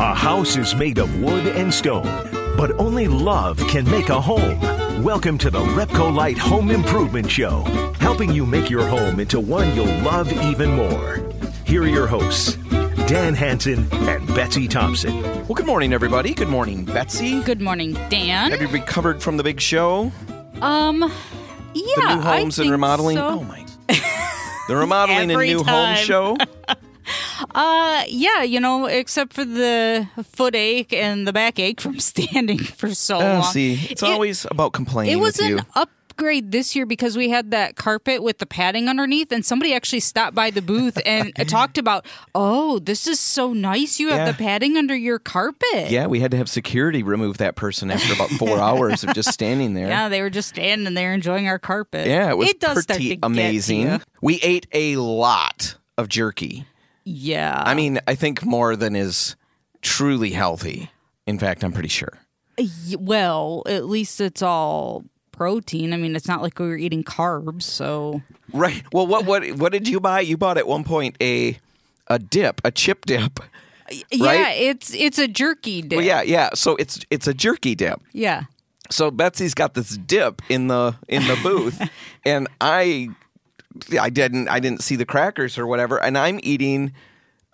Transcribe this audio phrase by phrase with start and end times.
[0.00, 2.04] A house is made of wood and stone,
[2.56, 4.58] but only love can make a home.
[5.02, 7.60] Welcome to the Repcolite Home Improvement Show,
[8.00, 11.20] helping you make your home into one you'll love even more.
[11.66, 12.54] Here are your hosts,
[13.06, 15.22] Dan Hanson and Betsy Thompson.
[15.22, 16.32] Well, good morning, everybody.
[16.34, 17.42] Good morning, Betsy.
[17.42, 18.50] Good morning, Dan.
[18.50, 20.10] Have you recovered from the big show?
[20.62, 21.02] Um,
[21.74, 23.16] yeah, The new homes I and remodeling?
[23.18, 23.28] so.
[23.28, 23.66] Oh, my.
[24.68, 26.36] The remodeling and Every new home show?
[27.54, 32.58] Uh, yeah, you know, except for the foot ache and the back ache from standing
[32.58, 33.42] for so Uh, long.
[33.52, 35.58] see, it's It- always about complaining It was with you.
[35.58, 39.72] an upgrade this year because we had that carpet with the padding underneath, and somebody
[39.72, 43.98] actually stopped by the booth and talked about, "Oh, this is so nice.
[43.98, 44.32] You have Yeah.
[44.32, 48.12] the padding under your carpet." yeah, we had to have security remove that person after
[48.12, 49.88] about four hours of just standing there.
[49.88, 52.06] Yeah, they were just standing there enjoying our carpet.
[52.06, 54.02] Yeah, it was does start pretty amazing.
[54.20, 56.66] We ate a lot of jerky.
[57.04, 59.36] Yeah, I mean, I think more than is
[59.82, 60.90] truly healthy.
[61.26, 62.18] In fact, I'm pretty sure.
[62.98, 65.92] Well, at least it's all protein.
[65.94, 68.20] I mean, it's not like we were eating carbs, so
[68.52, 68.82] Right.
[68.92, 70.20] Well, what what what did you buy?
[70.20, 71.58] You bought at one point a
[72.08, 73.40] a dip, a chip dip.
[74.10, 75.96] yeah, it's it's a jerky dip.
[75.98, 76.50] Well, yeah, yeah.
[76.54, 78.00] So it's it's a jerky dip.
[78.12, 78.44] yeah.
[78.90, 81.80] So Betsy's got this dip in the in the booth,
[82.24, 83.10] and I
[84.00, 86.92] I didn't I didn't see the crackers or whatever, and I'm eating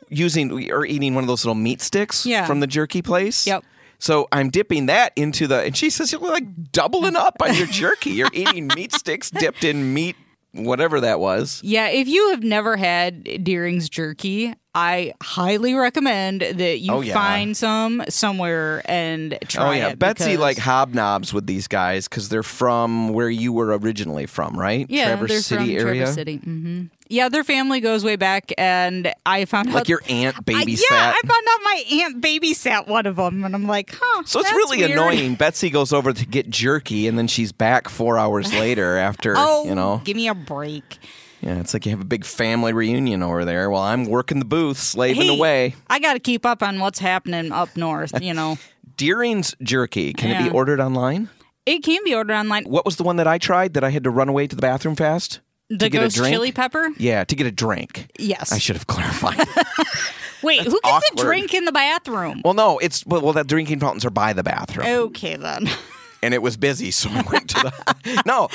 [0.09, 2.47] using or eating one of those little meat sticks Yeah.
[2.47, 3.47] from the jerky place.
[3.47, 3.65] Yep.
[3.99, 7.67] So I'm dipping that into the, and she says you're like doubling up on your
[7.67, 8.11] jerky.
[8.11, 10.17] You're eating meat sticks dipped in meat,
[10.53, 11.61] whatever that was.
[11.65, 17.15] Yeah, if you have never had Deering's jerky, I highly recommend that you Oh, yeah.
[17.15, 19.69] find some somewhere and try it.
[19.69, 19.99] oh yeah, it.
[19.99, 24.55] Betsy because- like hobnobs with these guys because they're from where you were originally from,
[24.59, 24.85] right?
[24.91, 26.01] yeah, Traverse they're City from area.
[26.03, 26.37] Traverse City.
[26.37, 30.41] hmm Yeah, their family goes way back, and I found out Like your aunt I-
[30.43, 30.83] babysat.
[30.91, 34.25] yeah, I found out my aunt babysat one of them, and I'm like, huh.
[34.27, 34.91] So it's really weird.
[34.91, 35.37] annoying.
[35.37, 39.65] Betsy goes over to get jerky, and then she's back four hours later after, Oh,
[39.67, 40.03] you know.
[40.05, 40.99] give me a break.
[41.47, 44.45] Yeah, it's like you have a big family reunion over there while I'm working the
[44.45, 45.75] booth, slaving Hey, away.
[45.89, 48.21] I got to keep up on what's happening up north.
[48.21, 48.59] You know,
[48.97, 51.29] Deering's jerky, can it be ordered online?
[51.65, 52.65] it can be ordered online.
[52.65, 54.61] What was the one that I tried that I had to run away to the
[54.63, 55.41] bathroom fast?
[55.69, 56.33] The to get a ghost drink?
[56.33, 56.91] chili pepper.
[56.97, 58.09] Yeah, to get a drink.
[58.19, 58.51] Yes.
[58.53, 59.39] I should have clarified.
[60.43, 61.03] Wait, who gets awkward.
[61.13, 62.41] a drink in the bathroom?
[62.45, 65.69] well, no, it's well, well, the drinking fountains are by the bathroom, Okay then.
[66.23, 67.73] and it was busy, so I went to
[68.05, 68.23] the.
[68.27, 68.49] no,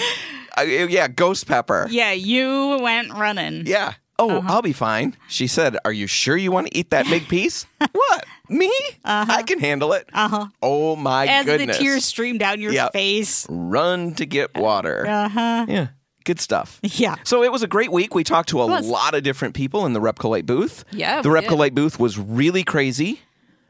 [0.57, 1.87] I, yeah, ghost pepper.
[1.89, 3.65] yeah, you went running.
[3.65, 3.93] Yeah.
[4.19, 4.53] Oh, Uh-huh.
[4.53, 5.15] I'll be fine.
[5.29, 7.65] She said, Are you sure you want to eat that big piece?
[7.91, 8.25] what?
[8.49, 8.71] Me?
[9.03, 10.07] I can handle it.
[10.13, 10.47] Uh-huh.
[10.61, 11.77] Oh, my As goodness.
[11.77, 12.93] the tears stream down your Yep.
[12.93, 13.47] face.
[13.49, 15.07] Run to get water.
[15.07, 15.65] Uh huh.
[15.67, 15.87] Yeah.
[16.23, 16.79] Good stuff.
[16.83, 17.15] Yeah.
[17.23, 18.13] So it was a great week.
[18.13, 20.85] We talked to a lot of different people in the Repcolite booth.
[20.91, 21.59] Yeah, The we Repco did.
[21.59, 23.21] Light booth was really crazy,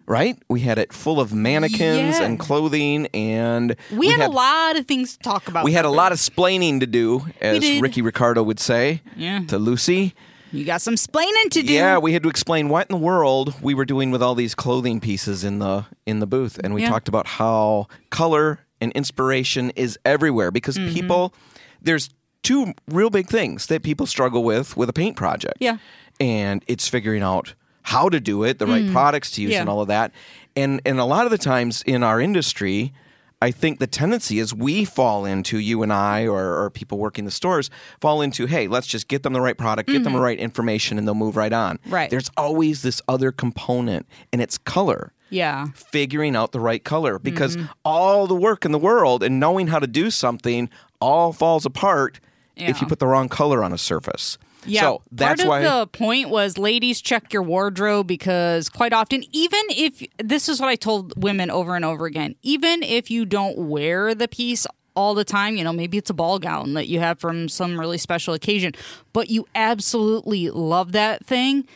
[0.07, 0.37] right?
[0.49, 2.23] We had it full of mannequins Yeah.
[2.23, 5.63] and clothing, and We, had, a lot of things to talk about.
[5.63, 7.81] We had a lot of splaining to do, as.
[7.81, 9.41] Ricky Ricardo would say Yeah.
[9.47, 10.13] to Lucy.
[10.53, 11.71] You got some splaining to do.
[11.73, 14.53] Yeah, we had to explain what in the world we were doing with all these
[14.53, 16.89] clothing pieces in the in the booth, and we Yeah.
[16.89, 20.93] talked about how color and inspiration is everywhere because Mm-hmm.
[20.93, 21.33] people
[21.81, 22.09] there's
[22.43, 25.57] two real big things that people struggle with with a paint project.
[25.61, 25.77] Yeah.
[26.19, 29.53] and it's figuring out how to do it, the right products to use, Mm.
[29.53, 29.61] Yeah.
[29.61, 30.11] and all of that.
[30.55, 32.93] And and a lot of the times in our industry.
[33.43, 37.25] I think the tendency is we fall into you and I or, or people working
[37.25, 40.19] the stores fall into hey let's just get them the right product get them the
[40.19, 41.91] right information and they'll move right on Mm-hmm.
[41.91, 42.09] Right.
[42.11, 45.69] there's always this other component and it's color Yeah.
[45.73, 47.65] figuring out the right color because Mm-hmm.
[47.83, 52.19] all the work in the world and knowing how to do something all falls apart
[52.55, 55.79] if you put the wrong color on a surface Yeah, so that's part why of
[55.79, 60.69] the point was ladies check your wardrobe because quite often, even if this is what
[60.69, 65.13] I told women over and over again, even if you don't wear the piece all
[65.13, 67.97] the time, you know, maybe it's a ball gown that you have from some really
[67.97, 68.73] special occasion,
[69.13, 71.67] but you absolutely love that thing.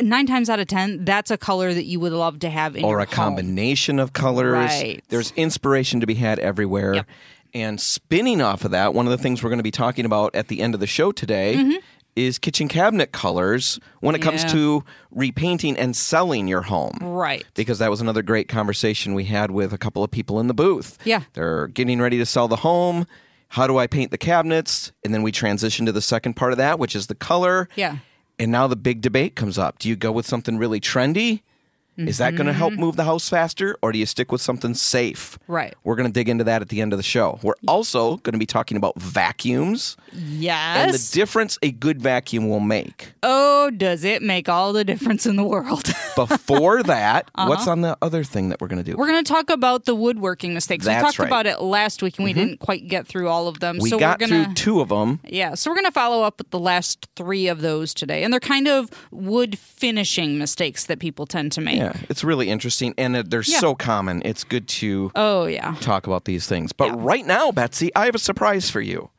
[0.00, 2.84] Nine times out of ten, that's a color that you would love to have in
[2.84, 3.14] or a home.
[3.14, 4.52] combination of colors.
[4.52, 5.04] Right.
[5.08, 6.94] There's inspiration to be had everywhere.
[6.94, 7.06] Yep.
[7.54, 10.34] And spinning off of that, one of the things we're going to be talking about
[10.34, 11.76] at the end of the show today mm-hmm.
[12.14, 14.56] Is kitchen cabinet colors when it comes Mm-hmm.
[14.56, 16.98] To repainting and selling your home.
[17.00, 17.44] Right.
[17.54, 20.54] Because that was another great conversation we had with a couple of people in the
[20.54, 20.98] booth.
[21.04, 21.22] Yeah.
[21.34, 23.06] They're getting ready to sell the home.
[23.48, 24.92] How do I paint the cabinets?
[25.04, 27.68] And then we transition to the second part of that, which is the color.
[27.76, 27.98] Yeah.
[28.38, 29.78] And now the big debate comes up.
[29.78, 31.42] Do you go with something really trendy?
[31.98, 34.72] Is that going to help move the house faster, or do you stick with something
[34.74, 35.38] safe?
[35.42, 35.52] Mm-hmm.
[35.52, 35.74] Right.
[35.84, 37.38] We're going to dig into that at the end of the show.
[37.42, 40.76] We're also going to be talking about vacuums Yes.
[40.84, 43.12] and the difference a good vacuum will make.
[43.22, 45.84] oh, does it make all the difference in the world?
[46.16, 48.96] before that, what's on the other thing that we're going to do?
[48.96, 50.86] We're going to talk about the woodworking mistakes.
[50.86, 51.24] we talked right.
[51.26, 51.32] Mm-hmm.
[51.32, 53.78] about it last week and we didn't quite get through all of them.
[53.80, 55.20] we so got we're gonna, through two of them.
[55.24, 58.22] Yeah, so we're going to follow up with the last three of those today.
[58.24, 61.76] And they're kind of wood finishing mistakes that people tend to make.
[61.76, 63.58] Yeah, it's really interesting, and they're Yeah.
[63.60, 64.22] so common.
[64.24, 65.74] It's good to Oh, yeah.
[65.80, 66.72] talk about these things.
[66.72, 66.94] But Yeah.
[66.98, 69.10] right now, Betsy, I have a surprise for you,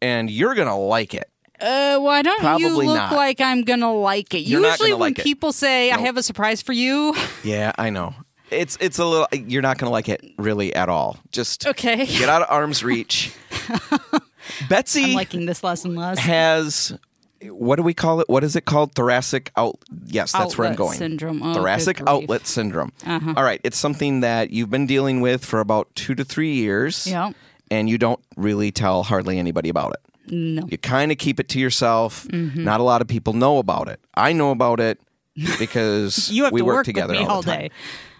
[0.00, 1.28] and you're going to like it.
[1.62, 3.12] Uh, why don't you look not.
[3.12, 4.40] like I'm going to like it?
[4.40, 5.22] You're not Usually gonna when like it.
[5.24, 7.14] people say, I have a surprise for you,
[7.44, 8.14] Yeah, I know.
[8.50, 9.26] It's it's a little.
[9.32, 11.16] You're not going to like it really at all.
[11.30, 12.04] Just Okay.
[12.04, 13.32] Get out of arm's reach.
[14.68, 16.18] Betsy I'm liking this less and less.
[16.18, 16.96] has
[17.44, 18.28] what do we call it?
[18.28, 18.94] What is it called?
[18.94, 19.78] Thoracic out.
[20.06, 20.98] Yes, that's where I'm Outlet going.
[20.98, 21.42] syndrome.
[21.42, 22.08] Oh, Thoracic good grief.
[22.08, 22.22] Uh-huh.
[22.22, 22.92] outlet syndrome.
[23.06, 27.06] All right, it's something that you've been dealing with for about two to three years.
[27.06, 27.32] Yeah.
[27.70, 30.00] and you don't really tell hardly anybody about it.
[30.28, 30.66] No.
[30.70, 32.26] You kind of keep it to yourself.
[32.28, 32.64] Mm-hmm.
[32.64, 34.00] Not a lot of people know about it.
[34.14, 35.00] I know about it
[35.58, 37.70] because You have we to work work together all, all day.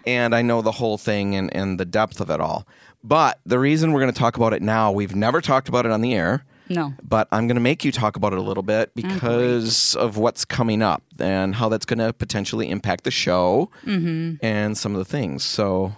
[0.06, 2.66] And I know the whole thing and, and the depth of it all.
[3.04, 5.92] But the reason we're going to talk about it now, we've never talked about it
[5.92, 6.94] on the air, No.
[7.02, 10.16] but I'm going to make you talk about it a little bit Oh, because of
[10.16, 14.44] what's coming up and how that's going to potentially impact the show Mm-hmm.
[14.44, 15.42] and some of the things.
[15.44, 15.94] So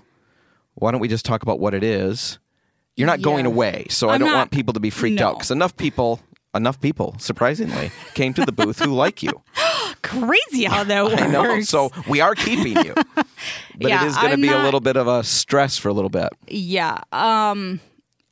[0.75, 2.39] why don't we just talk about what it is?
[2.97, 5.29] You're not going away, so I I'm don't not- want people to be freaked no.
[5.29, 6.21] out because enough people,
[6.55, 9.43] enough people, surprisingly, came to the booth who like you.
[10.03, 11.21] Crazy how that works.
[11.23, 13.27] I know, so we are keeping you, but
[13.79, 16.11] Yeah, it is going to be a little bit of a stress for a little
[16.11, 16.29] bit.
[16.47, 16.99] Yeah.
[17.13, 17.81] Um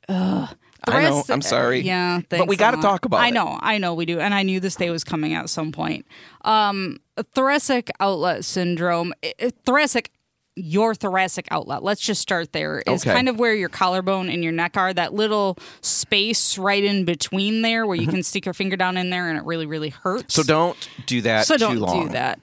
[0.07, 0.55] ugh.
[0.85, 1.79] I know, I'm sorry.
[1.79, 3.33] Yeah, But we gotta talk about I it.
[3.33, 6.05] know, I know we do, and I knew this day was coming at some point.
[6.43, 6.97] Um,
[7.33, 10.11] thoracic outlet syndrome, i- i- thoracic.
[10.55, 11.81] Your thoracic outlet.
[11.81, 12.83] Let's just start there.
[12.85, 13.13] Is Okay.
[13.13, 14.93] kind of where your collarbone and your neck are.
[14.93, 19.09] That little space right in between there, where you can stick your finger down in
[19.09, 20.33] there, and it really, really hurts.
[20.35, 20.41] Mm-hmm.
[20.41, 22.07] So don't do that So don't long.
[22.07, 22.39] do that.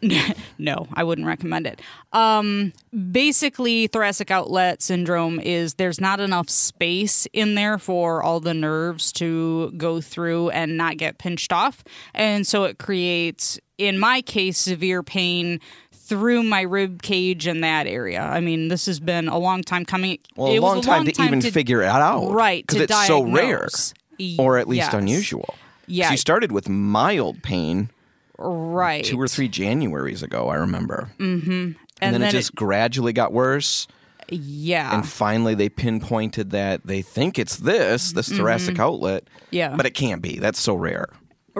[0.58, 1.80] no, I wouldn't recommend it.
[2.12, 2.72] Um,
[3.12, 9.12] basically, thoracic outlet syndrome is there's not enough space in there for all the nerves
[9.12, 11.84] to go through and not get pinched off,
[12.14, 15.60] and so it creates, in my case, severe pain.
[16.10, 18.20] Through my rib cage in that area.
[18.20, 20.18] I mean, this has been a long time coming.
[20.34, 22.32] Well, it a long was time to even figure it out.
[22.32, 23.68] Right, Because to it's so rare,
[24.38, 24.94] or at least Yes.
[24.94, 25.54] unusual.
[25.86, 26.06] Yeah.
[26.08, 27.90] So you started with mild pain
[28.38, 29.04] Right.
[29.04, 31.12] two or three Januaries ago, I remember.
[31.18, 31.50] Mm-hmm.
[31.50, 33.86] And, And then, it then just gradually got worse.
[34.28, 34.94] yeah.
[34.94, 39.24] And finally, they pinpointed that they think it's this, this thoracic outlet.
[39.26, 39.46] Mm-hmm.
[39.56, 39.76] Yeah.
[39.76, 40.38] But it can't be.
[40.38, 41.08] That's so rare.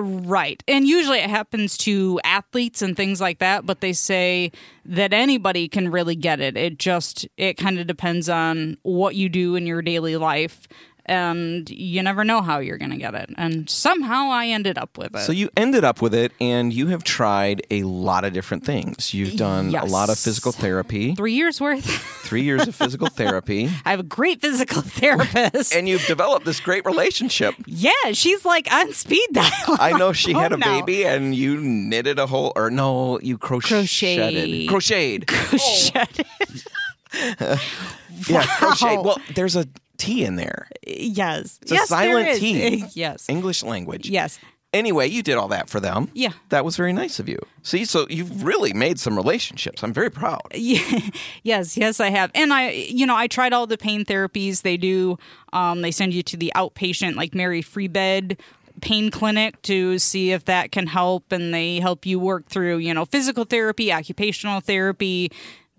[0.03, 0.63] Right.
[0.67, 4.51] And usually it happens to athletes and things like that, but they say
[4.85, 6.57] that anybody can really get it.
[6.57, 10.67] It just it kind of depends on what you do in your daily life
[11.11, 13.31] and you never know how you're going to get it.
[13.37, 15.21] And somehow I ended up with it.
[15.21, 19.13] So you ended up with it, and you have tried a lot of different things.
[19.13, 21.85] You've done a lot of physical therapy, 3 years worth.
[21.85, 25.75] three years of physical therapy, I have a great physical therapist.
[25.75, 27.55] and you've developed this great relationship.
[27.67, 29.51] yeah, she's like on speed dial.
[29.81, 30.81] I know she oh, had Oh, a no.
[30.81, 34.69] baby, and you knitted a whole, or no, you crocheted.
[34.69, 35.27] Crocheted.
[35.27, 35.61] Crocheted.
[35.61, 36.21] Shut
[38.29, 39.05] Yeah, crocheted.
[39.05, 39.67] Well, there's a
[40.01, 40.69] T in there.
[40.87, 41.59] yes.
[41.63, 42.39] It's a yes, silent there is.
[42.41, 42.85] T.
[42.95, 43.29] yes.
[43.29, 44.09] English language.
[44.09, 44.39] Yes.
[44.73, 46.09] Anyway, you did all that for them.
[46.15, 46.33] Yeah.
[46.51, 47.39] That was very nice of you.
[47.63, 49.83] See, so you've really made some relationships.
[49.83, 50.43] I'm very proud.
[50.55, 51.01] Yeah,
[51.43, 54.77] yes, yes, I have, and I, you know, I tried all the pain therapies they
[54.77, 55.19] do.
[55.53, 58.39] Um, they send you to the outpatient, like Mary Free Bed
[58.81, 62.95] pain clinic to see if that can help, and they help you work through, you
[62.95, 65.31] know, physical therapy, occupational therapy,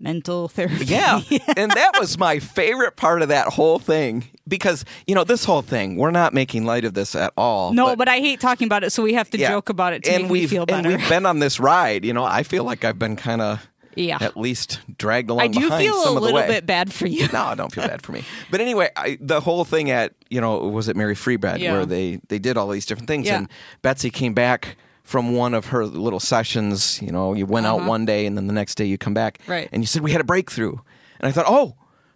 [0.02, 0.84] mental therapy.
[0.84, 1.20] Yeah.
[1.56, 5.62] and that was my favorite part of that whole thing because, you know, this whole
[5.62, 7.72] thing, we're not making light of this at all.
[7.72, 9.48] No, but, I hate talking about it, so we have to yeah.
[9.50, 10.88] joke about it to and make me feel And better.
[10.88, 12.04] we've been on this ride.
[12.04, 14.18] You know, I feel like I've been kind of Yeah.
[14.20, 17.28] at least dragged along I do behind feel a little bit bad for you.
[17.32, 18.24] No, don't feel bad for me.
[18.50, 21.72] But anyway, I, the whole thing at you know was it Mary Free Bed Yeah.
[21.72, 23.38] where they they did all these different things, Yeah.
[23.38, 23.48] and
[23.82, 27.00] Betsy came back from one of her little sessions.
[27.02, 29.38] You know, you went out one day, and then the next day you come back,
[29.42, 29.52] Uh-huh.
[29.52, 29.68] Right.
[29.72, 30.76] And you said we had a breakthrough,
[31.20, 31.74] and I thought, oh,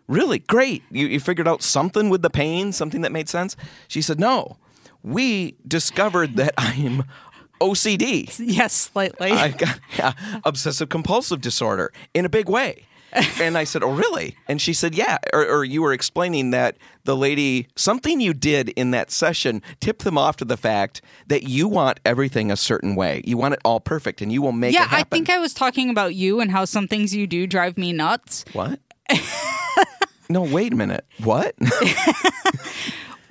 [0.08, 0.82] really great.
[0.90, 3.56] You you figured out something with the pain, something that made sense.
[3.88, 4.56] She said, no,
[5.02, 7.04] we discovered that I'm
[7.60, 8.34] OCD.
[8.38, 9.32] yes, slightly.
[9.32, 10.12] I got yeah,
[10.44, 12.86] obsessive compulsive disorder in a big way.
[13.40, 16.76] And I said, "Oh, really?" And she said, "Yeah." Or, or you were explaining that
[17.04, 21.44] the lady something you did in that session tipped them off to the fact that
[21.44, 23.22] you want everything a certain way.
[23.24, 24.96] You want it all perfect, and you will make yeah, it happen.
[24.98, 27.78] Yeah, I think I was talking about you and how some things you do drive
[27.78, 28.44] me nuts.
[28.52, 28.80] what?
[30.28, 31.06] no, wait a minute.
[31.22, 31.54] What?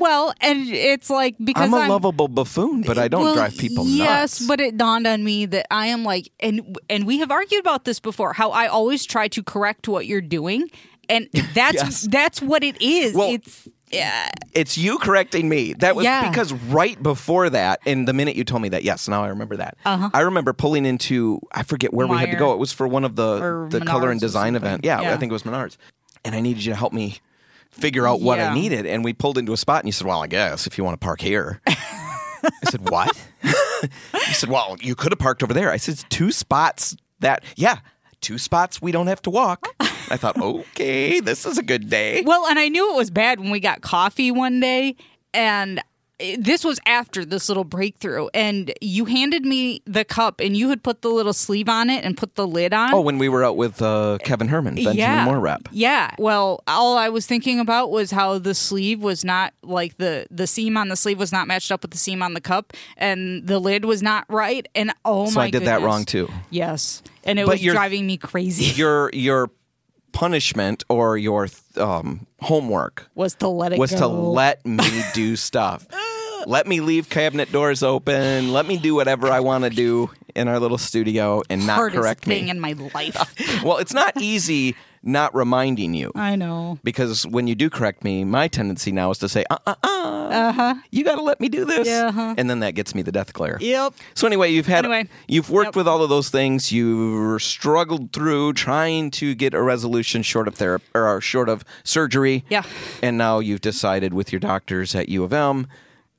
[0.06, 3.58] Well, and it's like because I'm a I'm lovable buffoon, but I don't Well, drive
[3.58, 4.48] people yes, nuts.
[4.48, 7.86] but it dawned on me that I am like, and and we have argued about
[7.86, 8.34] this before.
[8.34, 10.70] How I always try to correct what you're doing,
[11.10, 12.02] and that's Yes.
[12.12, 13.16] that's what it is.
[13.16, 15.74] Well, it's yeah, it's you correcting me.
[15.74, 16.30] That was Yeah.
[16.30, 19.58] because right before that, and the minute you told me that, yes, now I remember
[19.58, 19.76] that.
[19.86, 20.12] Uh-huh.
[20.14, 22.54] I remember pulling into I forget where we had to go.
[22.54, 24.86] It was for one of the Or the color and design event.
[24.86, 25.14] Yeah, Yeah.
[25.14, 25.78] I think it was Menards,
[26.24, 27.18] and I needed you to help me
[27.76, 28.86] figure out what I needed.
[28.86, 31.00] And we pulled into a spot, and you said, "Well, I guess if you want
[31.00, 35.72] to park here." I said, "What?" you said, "Well, you could have parked over there."
[35.72, 37.78] I said, "It's two spots that yeah."
[38.22, 39.68] Two spots we don't have to walk.
[39.80, 42.24] I thought, okay, this is a good day.
[42.26, 44.96] Well, and I knew it was bad when we got coffee one day,
[45.32, 45.80] and
[46.38, 48.28] this was after this little breakthrough.
[48.34, 52.04] And you handed me the cup, and you had put the little sleeve on it
[52.06, 52.94] and put the lid on.
[52.94, 55.68] Oh, when we were out with uh, Kevin Herman, Benjamin Moore rep.
[55.72, 56.16] Yeah.
[56.18, 60.48] Well, all I was thinking about was how the sleeve was not like the the
[60.48, 63.46] seam on the sleeve was not matched up with the seam on the cup, and
[63.46, 64.68] the lid was not right.
[64.76, 65.32] And oh my god.
[65.32, 66.30] So my, I did that wrong too.
[66.50, 68.66] Yes, and it But was driving me crazy.
[68.76, 69.50] Your your
[70.12, 73.98] punishment or your um, homework was to let it was go.
[73.98, 75.86] to let me do stuff.
[76.46, 78.54] Let me leave cabinet doors open.
[78.54, 82.02] Let me do whatever I want to do in our little studio and not hardest
[82.02, 82.50] correct thing me.
[82.50, 83.64] in my life.
[83.64, 84.76] well, it's not easy
[85.06, 86.12] not reminding you.
[86.16, 86.80] I know.
[86.84, 89.88] Because when you do correct me, my tendency now is to say, uh uh uh,
[89.88, 90.76] uh-huh.
[90.92, 91.88] you got to let me do this.
[91.88, 92.36] Yeah, uh-huh.
[92.38, 93.58] And then that gets me the death glare.
[93.62, 93.94] Yep.
[94.16, 95.08] So anyway, you've had Anyway.
[95.28, 95.76] you've worked Yep.
[95.76, 96.72] with all of those things.
[96.72, 102.44] You've struggled through trying to get a resolution short of therapy or short of surgery.
[102.50, 102.64] Yeah.
[103.04, 105.68] And now you've decided with your doctors at U of M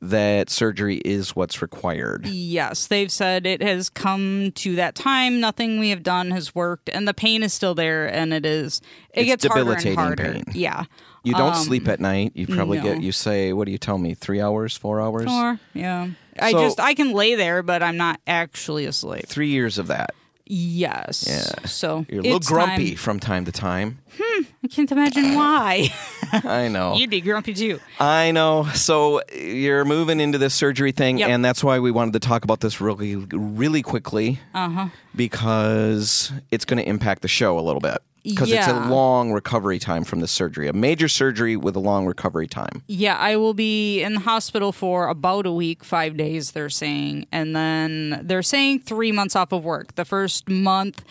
[0.03, 2.26] that surgery is what's required.
[2.26, 5.41] Yes, they've said it has come to that time.
[5.41, 8.81] Nothing we have done has worked, and the pain is still there, and it is.
[9.15, 10.45] It It's gets debilitating harder and harder.
[10.45, 10.55] pain.
[10.61, 10.85] Yeah.
[11.25, 12.33] You don't sleep at night.
[12.35, 12.95] You probably Um, no.
[12.95, 14.15] get you say what do you tell me?
[14.15, 15.26] 3 hours, 4 hours?
[15.29, 16.09] Or yeah.
[16.38, 19.26] I just I can lay there, but I'm not actually asleep.
[19.26, 20.15] 3 years of that.
[20.49, 21.25] Yes.
[21.29, 21.67] Yeah.
[21.67, 23.99] So You're a little it's grumpy time- from time to time.
[24.19, 24.43] Hmm.
[24.65, 25.88] I can't imagine why.
[26.33, 26.95] I know.
[26.97, 27.81] You'd be grumpy too.
[28.00, 28.65] I know.
[28.75, 31.29] So you're moving into this surgery thing, Yep.
[31.31, 34.38] and that's why we wanted to talk about this really, really quickly.
[34.55, 34.88] Uh huh.
[35.15, 37.99] Because it's going to impact the show a little bit.
[38.30, 42.06] Because it's a long recovery time from the surgery, a major surgery with a long
[42.06, 42.83] recovery time.
[42.88, 47.26] Yeah, I will be in the hospital for about a week, five days, they're saying.
[47.30, 49.95] And then they're saying three months off of work.
[49.95, 51.04] The first month,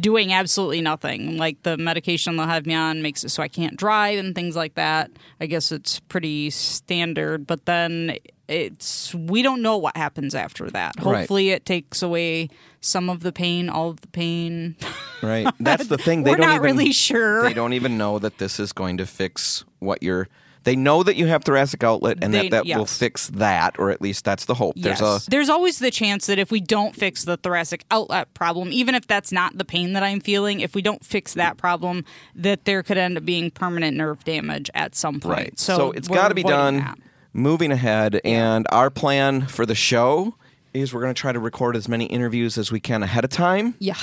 [0.00, 1.36] doing absolutely nothing.
[1.36, 4.56] Like the medication they'll have me on makes it so I can't drive and things
[4.56, 5.10] like that.
[5.40, 7.46] I guess it's pretty standard.
[7.46, 8.16] But then
[8.48, 10.94] it's, we don't know what happens after that.
[10.98, 11.18] Right.
[11.18, 12.48] Hopefully, it takes away
[12.80, 14.76] some of the pain, all of the pain.
[15.22, 15.46] Right.
[15.60, 16.22] That's the thing.
[16.24, 17.42] They We're don't not even, really sure.
[17.42, 20.28] They don't even know that this is going to fix what you're.
[20.64, 23.90] They know that you have thoracic outlet, and They- that that will fix that, or
[23.90, 24.76] at least that's the hope.
[24.76, 25.26] There's yes.
[25.26, 28.94] a There's always the chance that if we don't fix the thoracic outlet problem, even
[28.94, 32.64] if that's not the pain that I'm feeling, if we don't fix that problem, that
[32.64, 35.36] there could end up being permanent nerve damage at some point.
[35.36, 35.58] Right.
[35.60, 36.78] So, So, it's got to be done.
[36.78, 36.98] that.
[37.36, 40.34] Moving ahead, and our plan for the show
[40.72, 43.30] is we're going to try to record as many interviews as we can ahead of
[43.30, 43.96] time Yeah.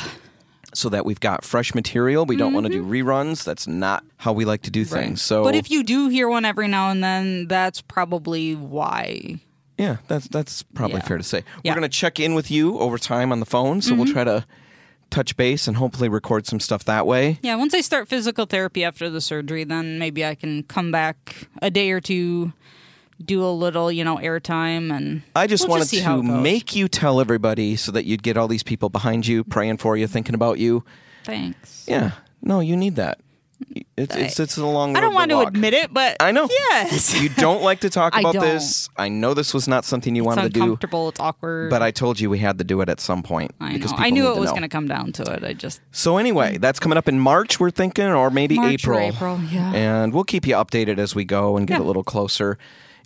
[0.74, 2.26] so that we've got fresh material.
[2.26, 3.46] We don't want to do reruns.
[3.46, 5.22] That's not how we like to do things.
[5.22, 5.44] So, Mm-hmm.
[5.46, 9.40] but if you do hear one every now and then, that's probably why.
[9.78, 11.08] yeah, that's that's probably Yeah.
[11.08, 11.38] fair to say.
[11.38, 11.44] Yeah.
[11.44, 11.68] Mm-hmm.
[11.70, 14.26] We're going to check in with you over time on the phone, so we'll try
[14.26, 14.46] to
[15.10, 17.38] touch base and hopefully record some stuff that way.
[17.42, 21.48] Yeah, once I start physical therapy after the surgery, then maybe I can come back
[21.62, 22.54] a day or two,
[23.22, 26.88] do a little, you know, airtime, and I just we'll wanted how to make you
[26.88, 30.36] tell everybody so that you'd get all these people behind you, praying for you, thinking
[30.36, 30.84] about you.
[31.24, 31.86] Thanks.
[31.88, 32.12] Yeah,
[32.42, 33.20] no, you need that.
[33.96, 34.96] It's it's, it's a long.
[34.96, 36.48] I don't want to admit it, but I know.
[36.50, 37.20] Yes.
[37.22, 38.44] You don't like to talk about don't.
[38.44, 38.90] this.
[38.98, 41.10] I know this was not something you it's wanted to do, uncomfortable.
[41.10, 41.70] It's awkward.
[41.70, 43.98] but I told you we had to do it at some point I because know.
[44.00, 45.44] I knew it was going to come down to it.
[45.44, 46.62] I just So anyway, mm.
[46.62, 47.60] that's coming up in March.
[47.60, 49.36] We're thinking, or maybe March or April.
[49.36, 49.74] April, yeah.
[49.74, 51.86] And we'll keep you updated as we go and get Yeah.
[51.86, 52.58] a little closer.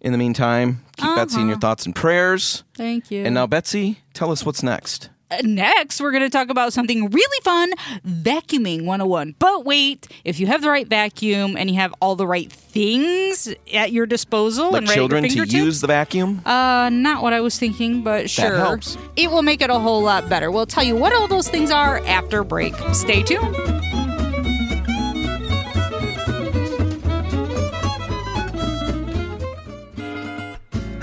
[0.05, 2.63] In the meantime, keep Betsy in your thoughts and prayers.
[2.75, 3.25] thank you.
[3.25, 5.09] And now, Betsy, tell us what's next.
[5.31, 7.71] Uh, next, we're going to talk about something really fun:
[8.07, 9.33] vacuuming 101.
[9.39, 13.51] But wait, if you have the right vacuum and you have all the right things
[13.73, 16.45] at your disposal Like and right children to use the vacuum.
[16.45, 18.57] Uh, not what I was thinking, but sure.
[18.57, 18.99] helps.
[19.15, 20.51] It will make it a whole lot better.
[20.51, 22.75] We'll tell you what all those things are after break.
[22.93, 23.55] Stay tuned.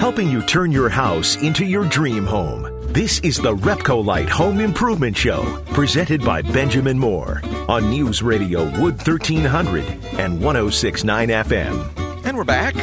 [0.03, 2.67] Helping you turn your house into your dream home.
[2.93, 8.97] This is the Repcolite Home Improvement Show, presented by Benjamin Moore on News Radio Wood
[8.97, 9.85] 1300
[10.19, 12.25] and 1069 FM.
[12.25, 12.75] and we're back.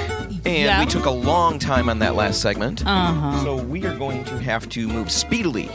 [0.45, 0.79] And Yeah.
[0.79, 2.83] we took a long time on that last segment.
[2.85, 3.43] Uh-huh.
[3.43, 5.69] So we are going to have to move speedily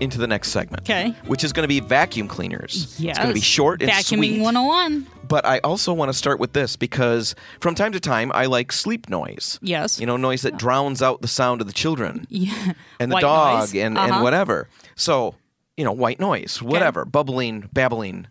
[0.00, 0.84] into the next segment.
[0.84, 1.14] 'Kay.
[1.26, 2.96] Which is going to be vacuum cleaners.
[2.98, 3.10] Yes.
[3.12, 4.40] It's going to be short and Vacuuming sweet.
[4.42, 5.06] 101.
[5.28, 8.72] But I also want to start with this because from time to time I like
[8.72, 9.58] sleep noise.
[9.62, 9.98] Yes.
[10.00, 12.72] You know, noise that drowns out the sound of the children Yeah.
[13.00, 13.74] and the White dog noise.
[13.74, 14.12] and, Uh-huh.
[14.14, 14.68] and whatever.
[14.96, 15.34] So,
[15.76, 18.26] you know, white noise, whatever, bubbling, babbling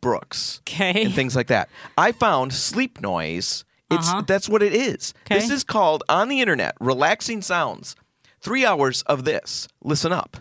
[0.00, 0.60] brooks.
[0.64, 1.04] 'Kay.
[1.04, 1.68] And things like that.
[1.96, 3.64] I found sleep noise.
[3.90, 4.22] It's Uh-huh.
[4.26, 5.12] that's what it is.
[5.28, 7.94] This is called on the internet relaxing sounds.
[8.40, 9.68] 3 hours of this.
[9.84, 10.38] Listen up.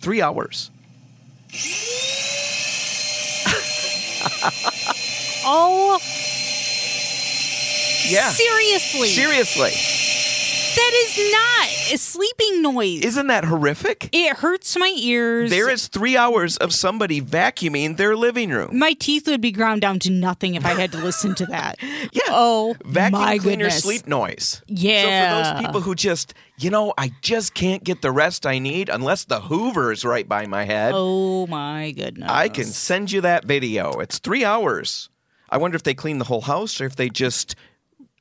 [0.00, 0.70] 3 hours.
[5.50, 5.98] Oh,
[8.10, 8.30] Yeah.
[8.30, 9.08] seriously.
[9.08, 9.72] Seriously.
[10.78, 13.02] That is not a sleeping noise.
[13.04, 14.08] Isn't that horrific?
[14.12, 15.50] it hurts my ears.
[15.50, 18.78] There is 3 hours of somebody vacuuming their living room.
[18.78, 21.76] my teeth would be ground down to nothing if I had to listen to that.
[22.12, 22.22] Yeah.
[22.30, 23.82] Oh, vacuum my cleaner goodness.
[23.82, 24.62] sleep noise.
[24.66, 25.02] Yeah.
[25.02, 28.58] So for those people who just, you know, I just can't get the rest I
[28.58, 32.30] need unless the Hoover is right by my head, Oh my goodness.
[32.30, 33.92] I can send you that video.
[34.00, 35.10] It's three hours.
[35.50, 37.54] I wonder if they clean the whole house or if they just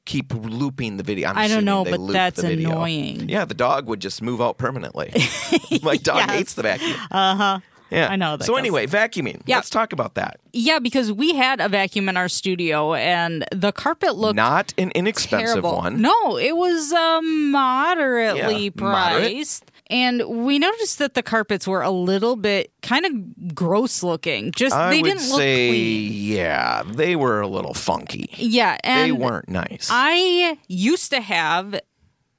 [0.08, 1.30] keep looping the video.
[1.30, 3.30] I'm I don't know, but that's annoying.
[3.30, 5.12] Yeah, the dog would just move out permanently.
[5.84, 6.32] my dog Yes.
[6.32, 6.98] hates the vacuum.
[7.12, 7.60] Uh huh.
[7.90, 9.42] Yeah, I know that So anyway, vacuuming.
[9.46, 9.58] Yeah.
[9.58, 10.40] Let's talk about that.
[10.52, 14.92] Yeah, because we had a vacuum in our studio and the carpet looked Not an
[14.92, 15.78] inexpensive terrible.
[15.78, 16.02] one.
[16.02, 19.62] No, it was um, moderately Yeah, moderate.
[19.90, 24.52] And we noticed that the carpets were a little bit kind of gross looking.
[24.52, 26.12] Just I they would didn't look say, clean.
[26.14, 28.30] yeah, they were a little funky.
[28.34, 29.88] Yeah, and they weren't nice.
[29.92, 31.80] I used to have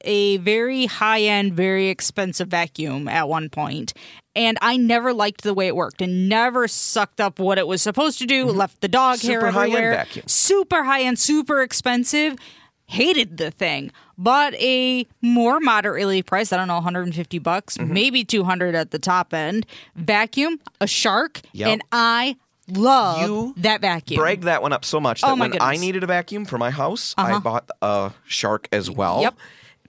[0.03, 3.95] a very high end, very expensive vacuum at one point,
[4.37, 7.83] and I never liked the way it worked and never sucked up what it was
[7.83, 9.47] supposed to do, left the dog hair Mm-hmm.
[9.47, 9.95] Super high-end everywhere.
[9.97, 10.29] vacuum.
[10.29, 12.37] Super high end, super expensive.
[12.89, 13.93] Hated the thing.
[14.17, 17.93] Bought a more moderately priced, I don't know, 150 bucks, Mm-hmm.
[17.93, 19.67] maybe 200 at the top end.
[19.95, 21.69] Vacuum, a shark, Yep.
[21.69, 24.19] and I love You that vacuum.
[24.19, 26.71] Brag that one up so much that Oh, when I needed a vacuum for my
[26.71, 29.23] house, I bought a Shark as well.
[29.23, 29.35] Yep.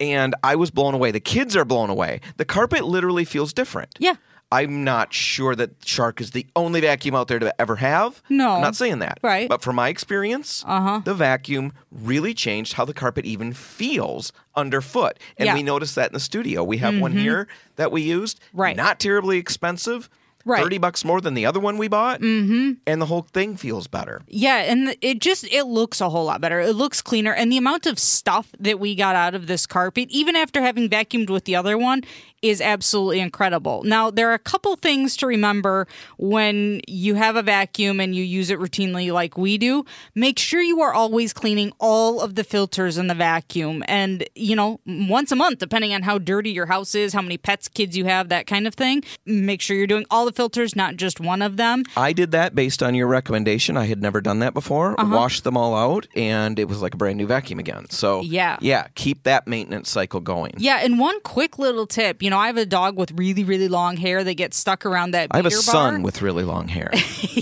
[0.02, 1.12] And I was blown away.
[1.12, 2.22] The kids are blown away.
[2.38, 3.90] The carpet literally feels different.
[4.00, 4.16] Yeah.
[4.52, 8.22] I'm not sure that Shark is the only vacuum out there to ever have.
[8.30, 8.54] No.
[8.54, 9.20] I'm not saying that.
[9.22, 9.48] Right.
[9.48, 11.02] But from my experience, uh-huh.
[11.06, 15.20] the vacuum really changed how the carpet even feels underfoot.
[15.38, 15.52] And Yeah.
[15.52, 15.58] Mm-hmm.
[15.58, 16.64] we noticed that in the studio.
[16.64, 18.40] We have one here that we used.
[18.54, 18.76] Right.
[18.76, 20.10] Not terribly expensive.
[20.46, 20.64] Right.
[20.64, 22.22] 30 bucks more than the other one we bought.
[22.22, 22.72] Mm-hmm.
[22.88, 24.22] And the whole thing feels better.
[24.28, 26.62] Yeah, and it just it looks a whole lot better.
[26.62, 30.08] It looks cleaner, and the amount of stuff that we got out of this carpet,
[30.10, 32.04] even after having vacuumed with the other one,
[32.42, 33.84] is absolutely incredible.
[33.84, 38.24] Now, there are a couple things to remember when you have a vacuum and you
[38.24, 39.86] use it routinely like we do.
[40.16, 44.56] Make sure you are always cleaning all of the filters in the vacuum and, you
[44.56, 47.96] know, once a month depending on how dirty your house is, how many pets, kids
[47.98, 49.04] you have, that kind of thing.
[49.26, 51.84] Make sure you're doing all the filters, not just one of them.
[51.96, 53.78] I did that based on your recommendation.
[53.78, 55.00] I had never done that before.
[55.00, 55.16] Uh-huh.
[55.16, 57.90] Washed them all out, and it was like a brand new vacuum again.
[57.90, 58.58] So Yeah.
[58.62, 60.54] yeah, keep that maintenance cycle going.
[60.58, 62.22] Yeah, and one quick little tip.
[62.22, 65.12] You know, I have a dog with really, really long hair that gets stuck around
[65.12, 66.92] that I have a beater son with really long hair.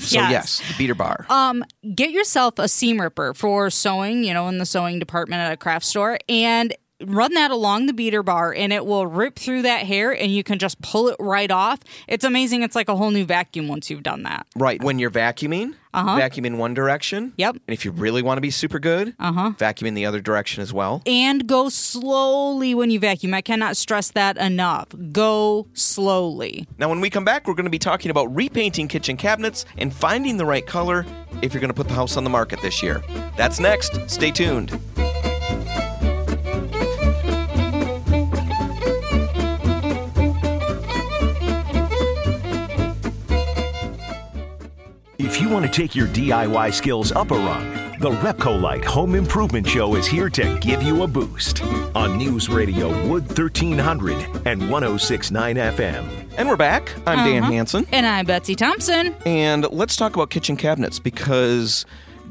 [0.08, 0.32] So Yes.
[0.32, 1.26] yes, the beater bar.
[1.30, 5.52] Um, get yourself a seam ripper for sewing, you know, in the sewing department at
[5.52, 6.74] a craft store, and
[7.06, 10.44] run that along the beater bar, and it will rip through that hair, and you
[10.44, 11.80] can just pull it right off.
[12.08, 12.64] It's amazing.
[12.64, 14.48] It's like a whole new vacuum once you've done that.
[14.56, 17.26] right when you're vacuuming, vacuum in one direction.
[17.26, 17.34] Uh-huh.
[17.38, 17.56] Yep.
[17.68, 19.52] And if you really want to be super good, uh-huh.
[19.58, 21.02] vacuum in the other direction as well.
[21.06, 23.34] And go slowly when you vacuum.
[23.34, 24.88] I cannot stress that enough.
[25.12, 26.68] Go slowly.
[26.78, 29.94] Now, when we come back, we're going to be talking about repainting kitchen cabinets and
[29.94, 31.06] finding the right color
[31.42, 33.02] if you're going to put the house on the market this year.
[33.36, 34.10] That's next.
[34.10, 34.80] Stay tuned.
[45.48, 49.96] You want to take your DIY skills up a rung, the Repcolite Home Improvement Show
[49.96, 51.64] is here to give you a boost
[51.96, 56.26] on News Radio Wood 1300 and 1069 FM.
[56.38, 56.92] And we're back.
[57.08, 57.52] I'm Dan Uh-huh.
[57.54, 57.88] Hansen.
[57.94, 59.16] And I'm Betsy Thompson.
[59.26, 61.86] And let's talk about kitchen cabinets because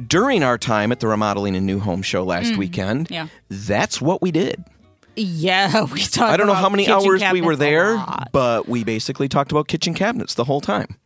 [0.07, 3.13] during our time at the Remodeling and New Home Show last weekend, Mm.
[3.13, 3.27] yeah.
[3.49, 4.63] that's what we did.
[5.17, 6.33] Yeah, we talked.
[6.33, 7.97] I don't know how many hours we were there,
[8.33, 10.97] but we basically talked about kitchen cabinets the whole time.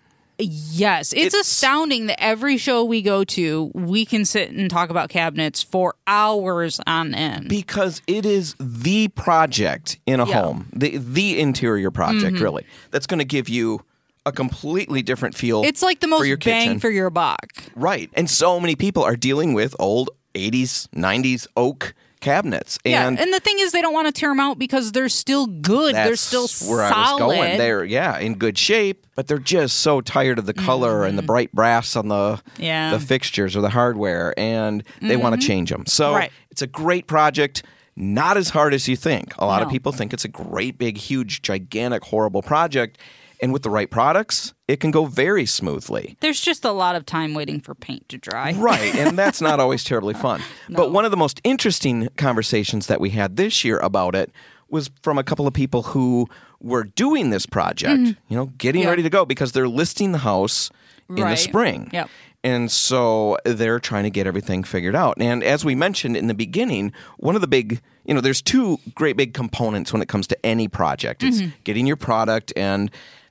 [0.42, 4.90] Yes, it's, It's- astounding that every show we go to, we can sit and talk
[4.90, 7.48] about cabinets for hours on end.
[7.48, 10.35] Because it is the project in a Yeah.
[10.35, 10.44] Mm-hmm.
[10.44, 13.81] home, the the interior project, really, that's going to give you
[14.26, 15.62] a completely different feel.
[15.64, 16.81] it's like the most for your bang kitchen.
[16.81, 17.46] for your buck.
[17.74, 18.11] Right.
[18.14, 22.79] And so many people are dealing with old 80s, 90s oak cabinets.
[22.85, 25.09] Yeah, And and the thing is, they don't want to tear them out because they're
[25.09, 25.95] still good.
[25.95, 26.93] They're still where solid.
[26.95, 27.59] I was going.
[27.59, 31.23] They're yeah, in good shape, but they're just so tired of the color and the
[31.23, 32.63] bright brass on the Mm-hmm.
[32.63, 32.91] Yeah.
[32.93, 33.01] Mm-hmm.
[33.01, 35.87] the fixtures or the hardware, and they want to change them.
[35.87, 36.31] So Right.
[36.51, 37.63] it's a great project.
[37.97, 39.35] Not as hard as you think.
[39.39, 42.99] A lot of people think it's a great, big, huge, gigantic, horrible project.
[43.42, 46.16] And with the right products, it can go very smoothly.
[46.20, 48.53] There's just a lot of time waiting for paint to dry.
[48.53, 50.42] Right, and that's not always terribly fun.
[50.68, 54.31] But one of the most interesting conversations that we had this year about it
[54.68, 56.29] was from a couple of people who
[56.61, 58.90] were doing this project, you know, getting Mm-hmm.
[58.90, 60.70] Ready to go because they're listing the house
[61.09, 61.90] in the spring.
[61.92, 62.09] Yep.
[62.42, 65.16] And so they're trying to get everything figured out.
[65.20, 68.79] And as we mentioned in the beginning, one of the big, you know, there's two
[68.94, 71.22] great big components when it comes to any project.
[71.22, 72.90] It's getting your product and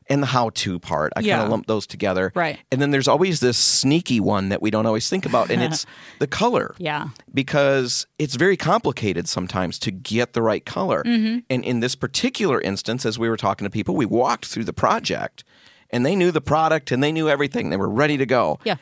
[0.10, 1.14] and the how-to part.
[1.16, 2.32] I kind of lump those together.
[2.36, 2.58] Right.
[2.72, 5.86] And then there's always this sneaky one that we don't always think about, and it's
[6.20, 6.74] the color.
[6.80, 7.10] Yeah.
[7.34, 11.04] Because it's very complicated sometimes to get the right color.
[11.04, 11.40] Mm-hmm.
[11.50, 14.74] And in this particular instance, as we were talking to people, we walked through the
[14.74, 15.44] project
[15.92, 17.70] and they knew the product and they knew everything.
[17.70, 18.60] They were ready to go.
[18.64, 18.76] Yeah.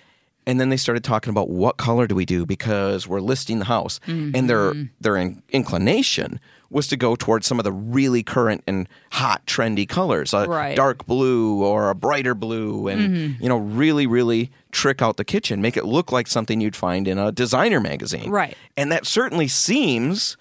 [0.45, 3.65] And then they started talking about what color do we do because we're listing the
[3.65, 3.99] house.
[4.07, 4.83] And their Mm-hmm.
[5.01, 9.87] their in- inclination was to go towards some of the really current and hot trendy
[9.87, 10.75] colors, a Right.
[10.75, 13.43] dark blue or a brighter blue and Mm-hmm.
[13.43, 17.07] you know really really trick out the kitchen, make it look like something you'd find
[17.07, 18.29] in a designer magazine.
[18.29, 18.55] Right.
[18.75, 20.37] And that certainly seems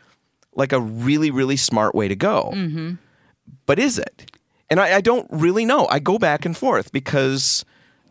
[0.54, 2.50] like a really really smart way to go.
[2.54, 2.94] Mm-hmm.
[3.66, 4.30] But is it?
[4.68, 5.86] And I, I don't really know.
[5.88, 7.64] I go back and forth because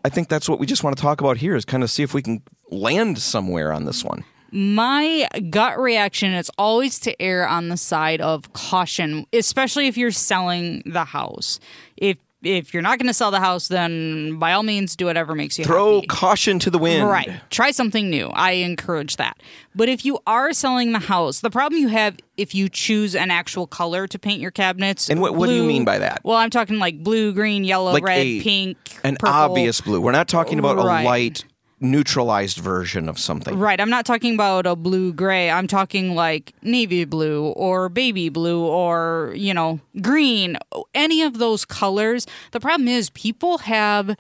[0.06, 2.04] I think that's what we just want to talk about here is kind of see
[2.04, 4.24] if we can land somewhere on this one.
[4.58, 10.12] My gut reaction is always to err on the side of caution, especially if you're
[10.12, 11.60] selling the house.
[11.98, 15.34] If if you're not going to sell the house, then by all means do whatever
[15.36, 15.74] makes you happy.
[15.74, 16.08] Throw happy.
[16.08, 17.06] caution to the wind.
[17.06, 17.42] Right.
[17.50, 18.28] Try something new.
[18.28, 19.38] I encourage that.
[19.74, 23.32] But if you are selling the house, the problem you have if you choose an
[23.32, 25.10] actual color to paint your cabinets.
[25.10, 26.22] And what- what do you mean by that?
[26.24, 29.34] Well, I'm talking like blue, green, yellow, Like red, a- pink, An purple.
[29.36, 30.00] obvious blue.
[30.00, 31.02] We're not talking about Right.
[31.02, 31.46] a light
[31.80, 33.58] neutralized version of something.
[33.60, 33.82] Right.
[33.82, 35.50] I'm not talking about a blue gray.
[35.50, 40.58] I'm talking like navy blue or baby blue or, you know, green.
[40.94, 42.26] Any of those colors.
[42.52, 44.16] The problem is people have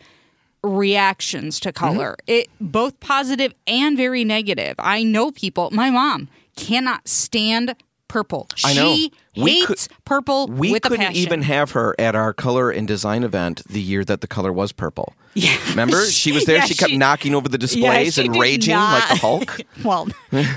[0.63, 2.17] reactions to color.
[2.27, 2.31] Mm-hmm.
[2.31, 4.75] It both positive and very negative.
[4.79, 7.75] I know people, my mom cannot stand
[8.15, 8.47] purple.
[8.63, 8.95] I know.
[8.95, 11.15] She We could- hates purple We with couldn't passion.
[11.17, 14.71] even have her at our color and design event the year that the color was
[14.71, 15.13] purple.
[15.33, 15.57] Yeah.
[15.71, 16.05] Remember?
[16.09, 16.55] She was there.
[16.59, 19.61] Yeah, she kept she- knocking over the displays she and raging not- like the Hulk.
[19.83, 20.07] well,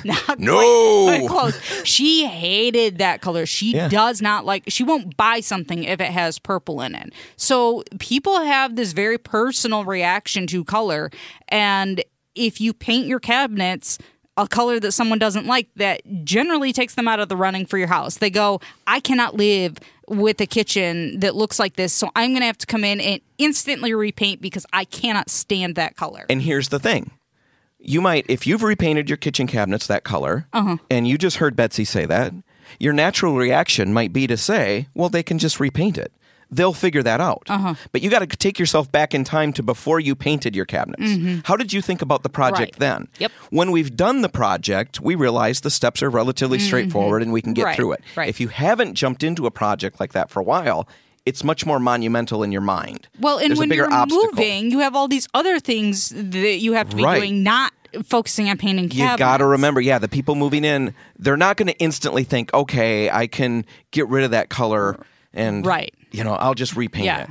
[0.05, 1.07] not No.
[1.07, 1.61] quite, close.
[1.85, 3.45] She hated that color.
[3.45, 3.89] She Yeah.
[3.89, 4.63] does not like.
[4.69, 7.13] She won't buy something if it has purple in it.
[7.37, 11.11] So people have this very personal reaction to color,
[11.49, 12.05] and
[12.37, 13.99] if you paint your cabinets
[14.39, 17.77] a color that someone doesn't like that generally takes them out of the running for
[17.77, 18.17] your house.
[18.19, 22.41] They go, I cannot live with a kitchen that looks like this, so I'm going
[22.41, 26.25] to have to come in and instantly repaint because I cannot stand that color.
[26.31, 27.11] And here's the thing.
[27.79, 30.79] You might, if you've repainted your kitchen cabinets that color, Uh-huh.
[30.91, 32.33] and you just heard Betsy say that,
[32.79, 36.13] your natural reaction might be to say, well, they can just repaint it.
[36.51, 37.43] They'll figure that out.
[37.49, 37.75] Uh-huh.
[37.93, 41.47] But you got to take yourself back in time to before you painted your cabinets.
[41.47, 42.83] How did you think about the project Mm-hmm.
[42.83, 42.99] Right.
[42.99, 43.09] then?
[43.19, 43.33] Yep.
[43.51, 47.53] When we've done the project, we realize the steps are relatively straightforward and we can
[47.53, 47.67] get Mm-hmm.
[47.67, 47.77] Right.
[47.77, 48.01] through it.
[48.17, 48.29] Right.
[48.29, 50.89] If you haven't jumped into a project like that for a while,
[51.27, 53.07] it's much more monumental in your mind.
[53.21, 54.29] Well, and There's when you're obstacle.
[54.33, 57.19] moving, you have all these other things that you have to be Right.
[57.21, 57.73] doing, not
[58.05, 61.67] focusing on painting You got to remember, yeah, the people moving in, they're not going
[61.69, 64.99] to instantly think, okay, I can get rid of that color
[65.35, 65.93] and, Right.
[66.11, 67.23] You know, I'll just repaint Yeah.
[67.23, 67.29] it.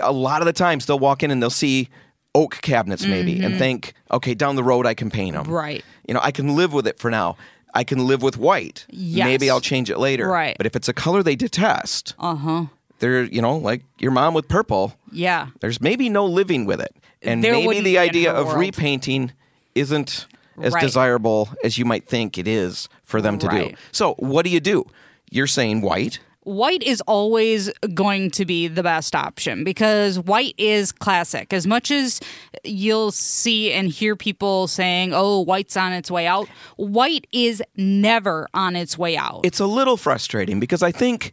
[0.00, 1.88] A lot of the times they'll walk in and they'll see
[2.34, 5.44] oak cabinets maybe and think, okay, down the road I can paint them.
[5.44, 5.52] Mm-hmm.
[5.52, 5.84] Right.
[6.06, 7.36] You know, I can live with it for now.
[7.74, 8.86] I can live with white.
[8.88, 9.24] Yes.
[9.26, 10.28] Maybe I'll change it later.
[10.28, 10.56] Right.
[10.56, 12.64] But if it's a color they detest, Uh huh.
[13.00, 15.48] they're, you know, like your mom with purple, Yeah.
[15.60, 16.94] there's maybe no living with it.
[17.22, 18.58] And There maybe the idea of world.
[18.60, 19.32] repainting
[19.74, 20.26] isn't
[20.62, 20.80] as Right.
[20.82, 23.72] desirable as you might think it is for them to do.
[23.92, 24.86] So, what do you do?
[25.30, 26.18] You're saying white.
[26.50, 31.52] White is always going to be the best option because white is classic.
[31.52, 32.20] As much as
[32.64, 38.48] you'll see and hear people saying, oh, white's on its way out, white is never
[38.52, 39.42] on its way out.
[39.44, 41.32] It's a little frustrating because I think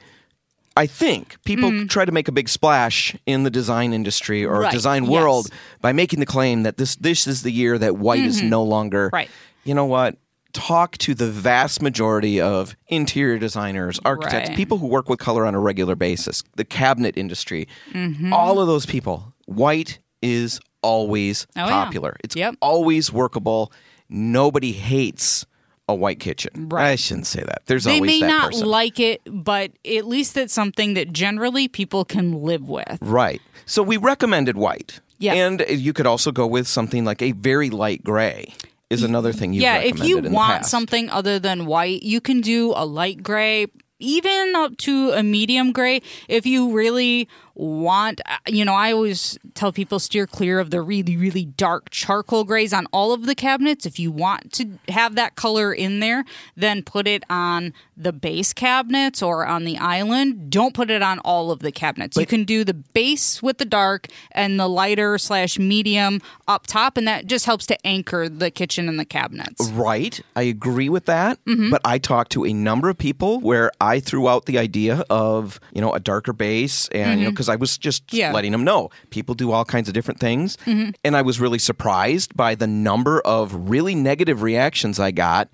[0.76, 4.62] I think people try to make a big splash in the design industry or Mm-hmm.
[4.62, 4.72] Right.
[4.72, 5.12] design Yes.
[5.12, 5.48] world
[5.82, 9.08] by making the claim that this this is the year that white is no longer
[9.08, 9.16] Mm-hmm.
[9.16, 9.30] Right.
[9.64, 10.16] You know what?
[10.58, 14.58] Talk to the vast majority of interior designers, architects, Right.
[14.58, 17.68] people who work with color on a regular basis, the cabinet industry.
[17.94, 18.34] Mm-hmm.
[18.34, 21.70] All of those people, white is always Oh, yeah.
[21.86, 22.18] popular.
[22.24, 22.56] It's Yep.
[22.60, 23.72] always workable.
[24.10, 25.46] Nobody hates
[25.88, 26.70] a white kitchen.
[26.70, 26.90] Right.
[26.92, 27.62] I shouldn't say that.
[27.68, 28.68] There's They always may not person.
[28.68, 32.98] like it, but at least it's something that generally people can live with.
[33.00, 33.42] Right.
[33.68, 35.02] So we recommended white.
[35.20, 35.34] Yeah.
[35.36, 38.54] And you could also go with something like a very light gray
[38.90, 42.74] is another thing you yeah, if you want something other than white, you can do
[42.76, 43.68] a light gray,
[44.00, 46.02] even up to a medium gray.
[46.28, 50.82] If you really want, uh, you know, I always tell people steer clear of the
[50.82, 53.86] really, really dark charcoal grays on all of the cabinets.
[53.86, 56.24] If you want to have that color in there,
[56.56, 60.52] then put it on the base cabinets or on the island.
[60.52, 62.16] Don't put it on all of the cabinets.
[62.16, 66.96] you can do the base with the dark and the lighter slash medium up top,
[66.96, 69.70] and that just helps to anchor the kitchen and the cabinets.
[69.72, 70.22] Right.
[70.36, 71.44] I agree with that.
[71.46, 71.72] Mm-hmm.
[71.72, 75.60] But I talked to a number of people where I threw out the idea of,
[75.74, 78.18] you know, a darker base and, you know, because I was just Mm-hmm.
[78.18, 78.26] Yeah.
[78.28, 78.36] Mm-hmm.
[78.36, 80.58] letting them know people do all kinds of different things.
[80.66, 85.50] And I was really surprised by the number of really negative reactions I got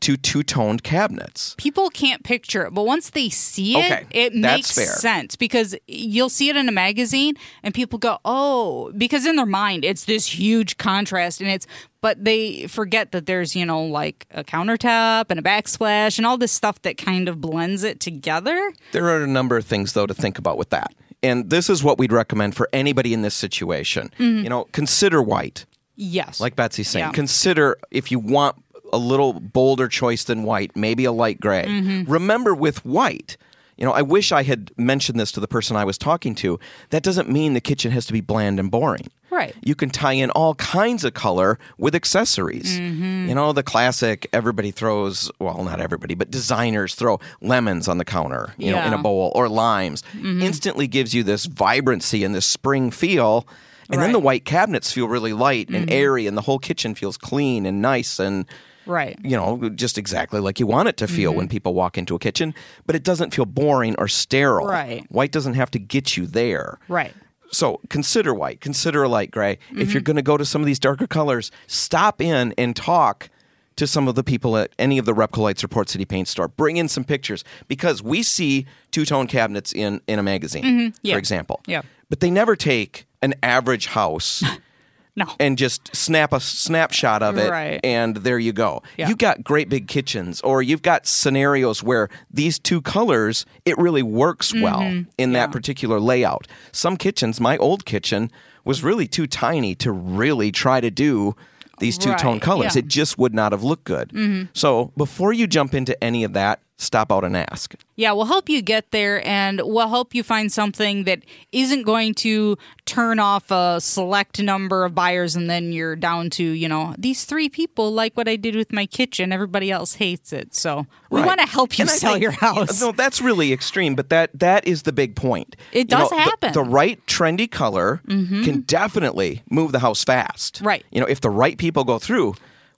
[0.00, 1.54] to two toned cabinets.
[1.56, 4.66] people can't picture it, but once they see it, Okay, it makes
[5.00, 9.46] sense because you'll see it in a magazine and people go, "Oh," because in their
[9.46, 11.66] mind it's this huge contrast and it's
[12.02, 16.36] but they forget that there's, you know, like a countertop and a backsplash and all
[16.36, 18.74] this stuff that kind of blends it together.
[18.92, 20.92] There are a number of things, though, to think about with that.
[21.24, 24.10] And this is what we'd recommend for anybody in this situation.
[24.18, 24.44] Mm-hmm.
[24.44, 25.64] You know, consider white.
[25.96, 26.40] Yes.
[26.40, 27.12] like Betsy's saying, Yeah.
[27.12, 28.56] consider if you want
[28.92, 31.64] a little bolder choice than white, maybe a light gray.
[31.66, 32.10] Mm-hmm.
[32.10, 33.36] Remember, with white,
[33.76, 36.58] you know, I wish I had mentioned this to the person I was talking to.
[36.90, 39.08] That doesn't mean the kitchen has to be bland and boring.
[39.30, 39.54] Right.
[39.64, 42.78] You can tie in all kinds of color with accessories.
[42.78, 43.28] Mm-hmm.
[43.28, 48.04] You know, the classic everybody throws, well, not everybody, but designers throw lemons on the
[48.04, 49.00] counter, you know, in Mm-hmm.
[49.00, 50.04] a bowl or limes.
[50.22, 53.46] Instantly gives you this vibrancy and this spring feel.
[53.90, 54.24] And then the Mm-hmm.
[54.24, 58.20] white cabinets feel really light and airy, and the whole kitchen feels clean and nice
[58.20, 58.46] and,
[58.86, 59.18] right.
[59.22, 61.38] you know, just exactly like you want it to feel Mm-hmm.
[61.38, 62.54] when people walk into a kitchen.
[62.86, 64.66] But it doesn't feel boring or sterile.
[64.66, 65.04] Right.
[65.10, 66.78] White doesn't have to get you there.
[66.88, 67.14] Right.
[67.52, 69.52] So consider white, consider a light gray.
[69.52, 69.90] If Mm-hmm.
[69.92, 73.28] you're going to go to some of these darker colors, stop in and talk
[73.76, 76.46] to some of the people at any of the Repcolites or Port City Paint store.
[76.48, 80.96] Bring in some pictures because we see two tone cabinets in in a magazine, Mm-hmm.
[81.02, 81.14] Yeah.
[81.14, 81.60] for example.
[81.66, 81.82] Yeah.
[82.08, 84.42] But they never take an average house
[85.16, 85.26] No.
[85.38, 87.78] and just snap a snapshot of it Right.
[87.84, 88.82] and there you go.
[88.96, 89.08] Yeah.
[89.08, 94.02] You've got great big kitchens or you've got scenarios where these two colors it really
[94.02, 95.20] works well in Mm-hmm.
[95.34, 95.46] Yeah.
[95.46, 96.48] that particular layout.
[96.72, 98.30] Some kitchens, my old kitchen
[98.64, 101.36] was really too tiny to really try to do
[101.78, 102.64] these two tone Right, colors.
[102.64, 102.70] yeah.
[102.70, 102.78] Mm-hmm.
[102.80, 104.48] It just would not have looked good.
[104.52, 107.74] So, before you jump into any of that, stop out and ask.
[107.96, 111.20] Yeah, we'll help you get there and we'll help you find something that
[111.52, 116.42] isn't going to turn off a select number of buyers and then you're down to,
[116.44, 119.32] you know, these three people like what I did with my kitchen.
[119.32, 120.54] Everybody else hates it.
[120.54, 121.26] So we Right.
[121.28, 122.80] want to help you And sell think- your house.
[122.80, 125.54] No, that's really extreme, but that that is the big point.
[125.72, 126.50] It You does know, happen.
[126.50, 126.64] Mm-hmm.
[126.64, 130.60] The, right trendy color can definitely move the house fast.
[130.60, 130.84] Right.
[130.90, 132.34] You know, if the right people go through,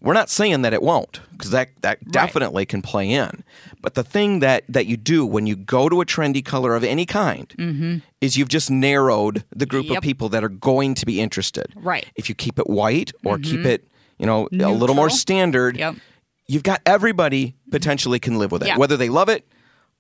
[0.07, 3.45] we're not saying that it won't, because that that definitely can play in.
[3.83, 6.83] But the thing that that you do when you go to a trendy color of
[6.85, 10.01] any kind is you've just narrowed the group of Mm-hmm.
[10.01, 11.67] People that are going to be interested.
[11.75, 12.03] Right.
[12.05, 12.11] Mm-hmm.
[12.17, 13.87] If you keep it white or keep it,
[14.19, 15.97] you know, a little more standard, Yep.
[16.47, 18.77] you've got everybody potentially can live with it, Yeah.
[18.79, 19.45] whether they love it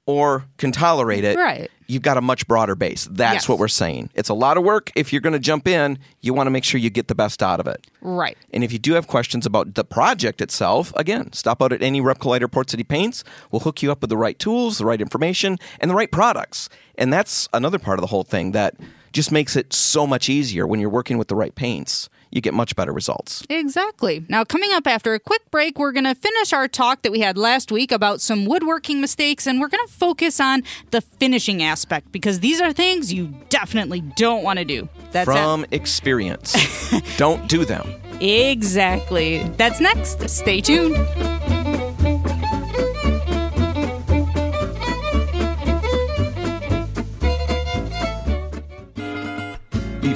[0.06, 1.36] or can tolerate it.
[1.36, 1.70] Right.
[1.88, 3.06] You've got a much broader base.
[3.10, 3.48] That's Yes.
[3.48, 4.10] what we're saying.
[4.14, 4.90] It's a lot of work.
[4.96, 7.42] If you're going to jump in, you want to make sure you get the best
[7.42, 7.86] out of it.
[8.00, 8.36] right.
[8.52, 12.00] And if you do have questions about the project itself, again, stop out at any
[12.00, 13.22] Rep Collider Port City Paints.
[13.50, 16.68] We'll hook you up with the right tools, the right information, and the right products.
[16.96, 18.74] And that's another part of the whole thing that
[19.12, 22.08] just makes it so much easier when you're working with the right paints.
[22.36, 23.42] You get much better results.
[23.48, 24.22] Exactly.
[24.28, 27.20] Now, coming up after a quick break, we're going to finish our talk that we
[27.20, 31.62] had last week about some woodworking mistakes, and we're going to focus on the finishing
[31.62, 34.86] aspect because these are things you definitely don't want to do.
[35.12, 36.54] That's From experience,
[37.16, 37.90] don't do them.
[38.20, 39.42] Exactly.
[39.56, 40.28] That's next.
[40.28, 41.35] Stay tuned.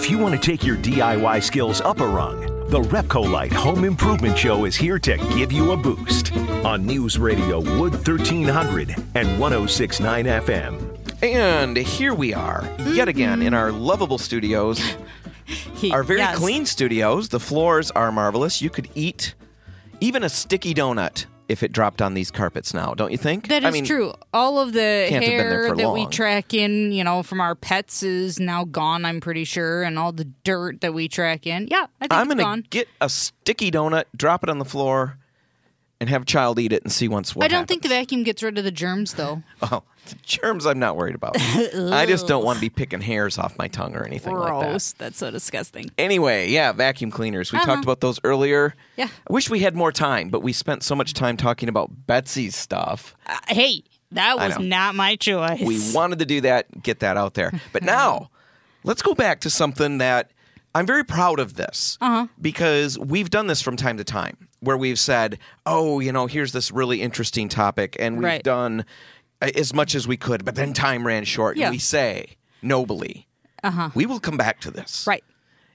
[0.01, 4.37] If you want to take your DIY skills up a rung, the Repcolite Home Improvement
[4.39, 6.33] Show is here to give you a boost
[6.65, 11.23] on News Radio Wood 1300 and 1069 FM.
[11.23, 14.81] And here we are, yet again, in our lovable studios,
[15.93, 16.39] our very Yes.
[16.39, 17.29] clean studios.
[17.29, 18.63] The floors are marvelous.
[18.63, 19.35] You could eat
[20.01, 23.49] even a sticky donut if it dropped on these carpets now, don't you think?
[23.49, 24.15] That is I mean, true.
[24.33, 27.41] All of the Can't have been there hair that we track in, you know, from
[27.41, 31.49] our pets is now gone, I'm pretty sure, and all the dirt that we track
[31.49, 31.67] in.
[31.69, 32.65] Yeah, I think I'm it's gonna gone.
[32.71, 35.19] get a sticky donut, drop it on the floor,
[36.01, 38.23] and have a child eat it and see once what I don't think the vacuum
[38.23, 39.43] gets rid of the germs, though.
[39.63, 41.37] Oh, the germs I'm not worried about.
[41.39, 44.69] I just don't want to be picking hairs off my tongue or anything like that.
[44.71, 44.93] Gross.
[44.95, 45.91] That's so disgusting.
[45.99, 47.53] Anyway, yeah, vacuum cleaners.
[47.53, 47.67] We Uh-huh.
[47.67, 48.75] talked about those earlier.
[48.97, 49.09] Yeah.
[49.29, 52.57] I wish we had more time, but we spent so much time talking about Betsy's
[52.57, 53.15] stuff.
[53.27, 54.65] Uh, hey, that was know.
[54.65, 55.61] not my choice.
[55.61, 57.53] We wanted to do that, get that out there.
[57.73, 58.31] But now,
[58.83, 60.31] let's go back to something that
[60.75, 62.27] I'm very proud of this Uh-huh.
[62.41, 66.53] because we've done this from time to time where we've said, oh, you know, here's
[66.53, 68.43] this really interesting topic, and we've Right.
[68.43, 68.85] done
[69.41, 71.57] as much as we could, but then time ran short.
[71.57, 71.67] Yeah.
[71.67, 73.27] And we say, nobly,
[73.65, 73.91] uh-huh.
[73.95, 75.05] we will come back to this.
[75.07, 75.25] right.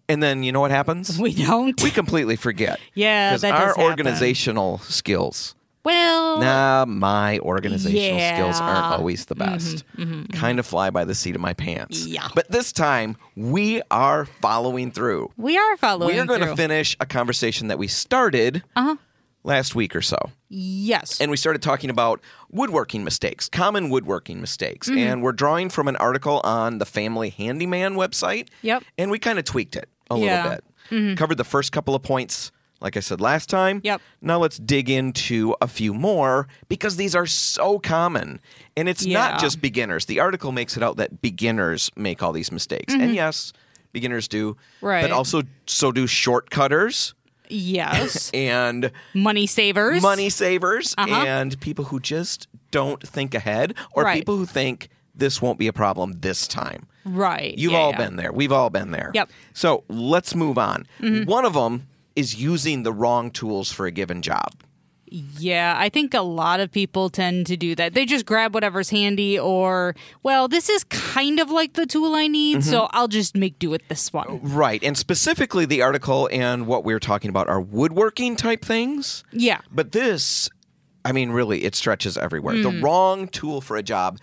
[0.08, 1.17] And then you know what happens?
[1.19, 1.81] We don't.
[1.81, 2.79] we completely forget.
[2.93, 5.54] Yeah, because our organizational skills.
[5.86, 8.36] Well, Nah, my organizational Yeah.
[8.36, 9.84] skills aren't always the best.
[10.34, 12.06] Kind of fly by the seat of my pants.
[12.06, 12.28] Yeah.
[12.36, 15.32] But this time we are following through.
[15.38, 18.63] we are following we are going to finish a conversation that we started
[19.43, 20.17] last week or so.
[20.50, 21.21] yes.
[21.21, 22.19] And we started talking about
[22.50, 24.89] woodworking mistakes, common woodworking mistakes.
[24.89, 24.98] Mm-hmm.
[24.98, 28.48] And we're drawing from an article on the Family Handyman website.
[28.63, 28.84] Yep.
[28.98, 30.24] And we kind of tweaked it a Yeah.
[30.26, 30.95] Mm-hmm.
[30.95, 31.17] little bit.
[31.17, 33.81] Covered the first couple of points, like I said last time.
[33.83, 34.01] Yep.
[34.21, 38.39] Now let's dig into a few more because these are so common.
[38.77, 39.19] And it's Yeah.
[39.19, 40.05] not just beginners.
[40.05, 42.93] The article makes it out that beginners make all these mistakes.
[42.93, 43.53] And yes,
[43.93, 44.53] beginners do.
[44.53, 44.85] Mm-hmm.
[44.85, 45.01] Right.
[45.01, 47.13] But also, so do shortcutters
[47.49, 48.29] yes.
[48.33, 50.01] and Money savers.
[50.01, 51.23] money savers Uh-huh.
[51.25, 54.15] and people who just don't think ahead or Right.
[54.17, 56.88] people who think this won't be a problem this time.
[57.05, 57.57] Right.
[57.57, 57.97] You've yeah, all yeah.
[57.97, 58.33] been there.
[58.33, 59.11] We've all been there.
[59.13, 59.29] Yep.
[59.53, 60.85] So let's move on.
[60.99, 61.29] Mm-hmm.
[61.29, 64.51] One of them is using the wrong tools for a given job.
[65.08, 67.93] Yeah, I think a lot of people tend to do that.
[67.93, 72.28] They just grab whatever's handy, or, well, this is kind of like the tool I
[72.28, 72.69] need, Mm-hmm.
[72.69, 74.39] so I'll just make do with this one.
[74.41, 74.84] Right.
[74.84, 79.23] And specifically, the article and what we're talking about are woodworking type things.
[79.32, 79.62] Yeah.
[79.71, 80.49] But this,
[81.06, 82.56] I mean, really, it stretches everywhere.
[82.56, 82.63] Mm.
[82.63, 84.19] The wrong tool for a job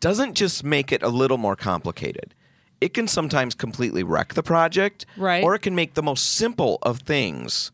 [0.00, 2.34] doesn't just make it a little more complicated.
[2.84, 5.42] It can sometimes completely wreck the project, Right.
[5.42, 7.72] Or it can make the most simple of things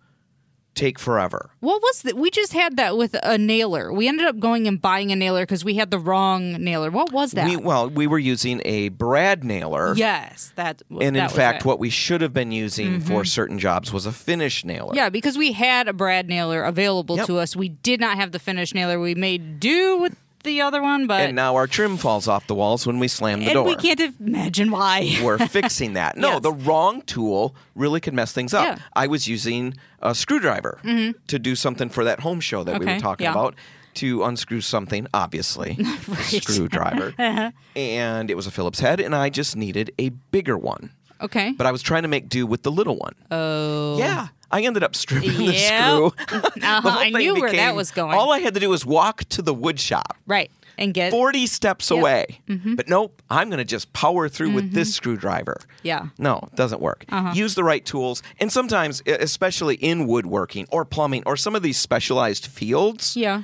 [0.77, 1.51] take forever.
[1.59, 2.16] What was that?
[2.16, 3.92] We just had that with a nailer.
[3.92, 6.90] We ended up going and buying a nailer because we had the wrong nailer.
[6.92, 7.49] What was that?
[7.49, 9.94] We, well, we were using a brad nailer.
[9.96, 10.81] yes, that.
[10.88, 11.59] And in that was fact, it.
[11.61, 11.68] Mm-hmm.
[11.70, 14.94] what we should have been using for certain jobs was a finish nailer.
[14.94, 17.27] Yeah, because we had a Brad nailer available Yep.
[17.27, 17.57] to us.
[17.57, 19.01] We did not have the finished nailer.
[19.01, 22.55] We made do with the other one, but And now our trim falls off the
[22.55, 23.64] walls when we slam the and door.
[23.64, 25.18] we can't imagine why.
[25.22, 26.16] We're fixing that.
[26.16, 26.42] No, Yes.
[26.42, 28.64] the wrong tool really can mess things up.
[28.64, 28.74] Yeah.
[28.74, 28.83] Mm-hmm.
[28.94, 30.81] I was using a screwdriver
[31.29, 33.33] to do something for that home show that we were talking yeah.
[33.33, 33.55] about
[33.94, 35.76] to unscrew something, obviously,
[36.22, 37.12] screwdriver.
[37.76, 40.92] and it was a Phillips head, and I just needed a bigger one.
[41.20, 41.53] okay.
[41.53, 43.14] But I was trying to make do with the little one.
[43.31, 43.98] oh.
[43.98, 44.29] Yeah.
[44.52, 46.06] I ended up stripping the screw.
[46.06, 48.16] Uh-huh, The I knew where that was going.
[48.18, 50.16] All I had to do was walk to the wood shop.
[50.26, 50.50] right.
[50.78, 51.98] And get 40 steps Yep.
[51.98, 52.00] Mm-hmm.
[52.00, 52.74] away.
[52.74, 55.58] But nope, I'm going to just power through with this screwdriver.
[55.82, 56.06] Yeah.
[56.16, 57.04] No, it doesn't work.
[57.10, 57.32] Uh-huh.
[57.34, 58.22] Use the right tools.
[58.38, 63.42] And sometimes, especially in woodworking or plumbing or some of these specialized fields, Yeah.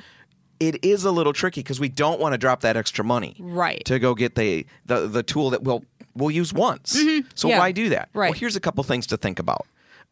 [0.59, 3.85] it is a little tricky because we don't want to drop that extra money Right.
[3.85, 5.83] to go get the, the, the tool that we'll,
[6.15, 6.93] we'll use once.
[6.93, 7.47] So Mm-hmm.
[7.49, 7.59] Yeah.
[7.59, 8.09] why do that?
[8.15, 9.67] Well, here's a couple things to think about.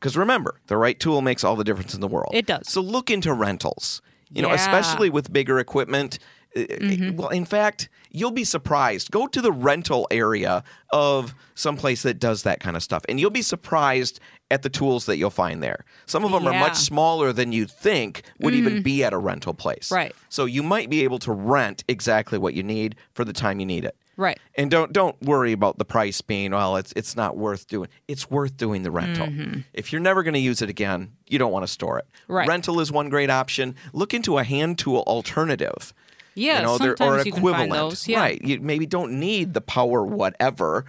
[0.05, 2.29] Because remember, the right tool makes all the difference in the world.
[2.35, 2.69] It does.
[2.69, 4.03] So look into rentals.
[4.29, 4.57] You know, Yeah.
[4.57, 4.75] Mm-hmm.
[4.75, 6.19] especially with bigger equipment.
[6.55, 9.09] Uh, uh, Well, in fact, you'll be surprised.
[9.09, 13.19] Go to the rental area of some place that does that kind of stuff, and
[13.19, 14.19] you'll be surprised
[14.51, 15.83] at the tools that you'll find there.
[16.05, 16.59] Some of them are Yeah.
[16.59, 16.67] Mm-hmm.
[16.67, 19.89] much smaller than you'd think would even be at a rental place.
[19.91, 20.15] Right.
[20.29, 23.65] So you might be able to rent exactly what you need for the time you
[23.65, 23.97] need it.
[24.17, 24.39] Right.
[24.55, 26.77] And don't don't worry about the price being well.
[26.77, 27.89] It's it's not worth doing.
[28.07, 29.27] It's worth doing the rental.
[29.73, 32.05] If you're never going to use it again, you don't want to store it.
[32.23, 32.33] Mm-hmm.
[32.33, 32.47] Right.
[32.47, 33.75] Rental is one great option.
[33.93, 35.93] Look into a hand tool alternative.
[36.37, 36.59] Yeah.
[36.59, 38.07] you know, sometimes or you can find those.
[38.07, 38.19] Yeah.
[38.19, 38.41] Right.
[38.41, 40.85] You maybe don't need the power whatever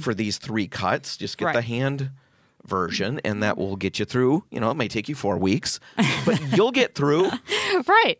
[0.00, 1.16] for these three cuts.
[1.16, 1.66] Just get the Mm-hmm.
[1.68, 2.10] Hand
[2.64, 4.44] version, and that will get you through.
[4.50, 5.78] You know, it may take you four weeks,
[6.24, 7.30] but you'll get through.
[7.86, 8.16] Right.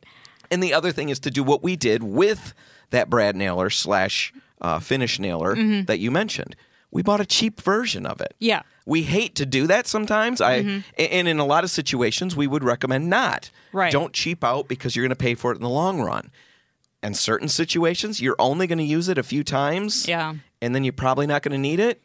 [0.50, 2.54] And the other thing is to do what we did with
[2.90, 5.84] that Brad nailer slash uh, finish nailer Mm-hmm.
[5.84, 6.56] that you mentioned.
[6.90, 8.34] We bought a cheap version of it.
[8.38, 8.62] Yeah.
[8.86, 10.40] We hate to do that sometimes.
[10.40, 13.42] I and in a lot of situations we would recommend not.
[13.68, 13.76] Mm-hmm.
[13.78, 13.92] Right.
[13.92, 16.30] Don't cheap out because you're going to pay for it in the long run.
[17.02, 20.06] And certain situations you're only going to use it a few times.
[20.08, 20.34] Yeah.
[20.62, 22.00] And then you're probably not going to need it.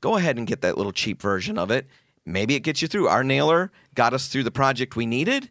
[0.00, 1.86] Go ahead and get that little cheap version of it.
[2.26, 3.08] Maybe it gets you through.
[3.08, 5.50] Our nailer got us through the project we needed,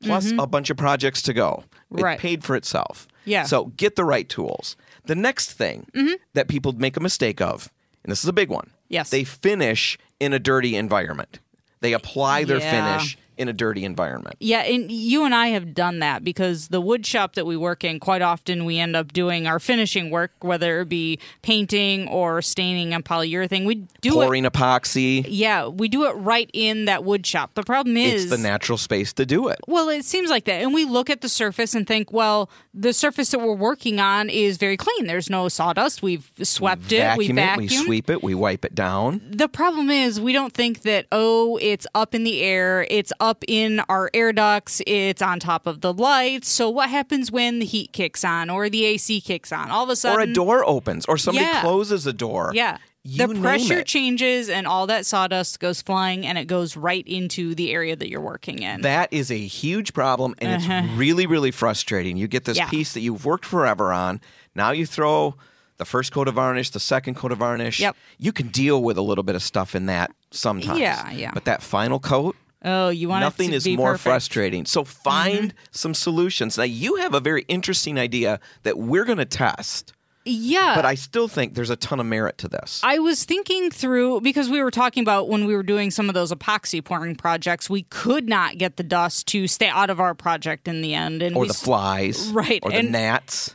[0.00, 1.64] plus a bunch of projects to go.
[1.92, 2.02] Mm-hmm.
[2.02, 2.18] Right.
[2.18, 3.06] Paid for itself.
[3.24, 3.44] Yeah.
[3.44, 4.76] So get the right tools.
[5.04, 6.14] The next thing mm-hmm.
[6.32, 7.70] that people make a mistake of,
[8.02, 8.70] and this is a big one.
[8.88, 9.10] Yes.
[9.10, 11.40] They finish in a dirty environment.
[11.80, 12.98] They apply their Yeah.
[12.98, 14.36] finish in a dirty environment.
[14.40, 17.84] Yeah, and you and I have done that because the wood shop that we work
[17.84, 22.40] in, quite often we end up doing our finishing work, whether it be painting or
[22.42, 23.66] staining on polyurethane.
[23.66, 24.52] We do Pouring it.
[24.52, 25.24] epoxy.
[25.28, 27.54] Yeah, we do it right in that wood shop.
[27.54, 29.58] The problem is It's the natural space to do it.
[29.66, 30.62] Well, it seems like that.
[30.62, 34.28] And we look at the surface and think, well, the surface that we're working on
[34.30, 35.06] is very clean.
[35.06, 36.02] There's no sawdust.
[36.02, 37.16] We've swept it.
[37.18, 39.20] We Vacuum it, we sweep it, we wipe it down.
[39.28, 43.23] The problem is we don't think that, oh, it's up in the air, it's up
[43.48, 46.48] in our air ducts, it's on top of the lights.
[46.48, 49.70] So what happens when the heat kicks on or the AC kicks on?
[49.70, 51.60] All of a sudden Or a door opens, or somebody Yeah.
[51.62, 52.52] closes a door.
[52.54, 52.78] Yeah.
[53.06, 53.86] You the pressure it.
[53.86, 58.08] changes and all that sawdust goes flying and it goes right into the area that
[58.08, 58.80] you're working in.
[58.80, 62.16] That is a huge problem, and it's really, really frustrating.
[62.16, 62.66] You get this Uh-huh.
[62.66, 62.70] Yeah.
[62.78, 64.20] piece that you've worked forever on.
[64.54, 65.34] Now you throw
[65.76, 67.78] the first coat of varnish, the second coat of varnish.
[67.80, 67.94] Yep.
[68.16, 70.78] You can deal with a little bit of stuff in that sometimes.
[70.80, 71.32] Yeah, yeah.
[71.34, 74.00] But that final coat, oh, you want nothing is more perfect.
[74.00, 74.10] Mm-hmm.
[74.10, 74.66] frustrating.
[74.66, 76.56] So find some solutions.
[76.58, 79.92] Now you have a very interesting idea that we're going to test,
[80.24, 80.72] Yeah.
[80.74, 82.80] but I still think there's a ton of merit to this.
[82.82, 86.14] I was thinking through because we were talking about when we were doing some of
[86.14, 90.14] those epoxy pouring projects, we could not get the dust to stay out of our
[90.14, 93.54] project in the end, and or we the flies, Right, Or the and- gnats,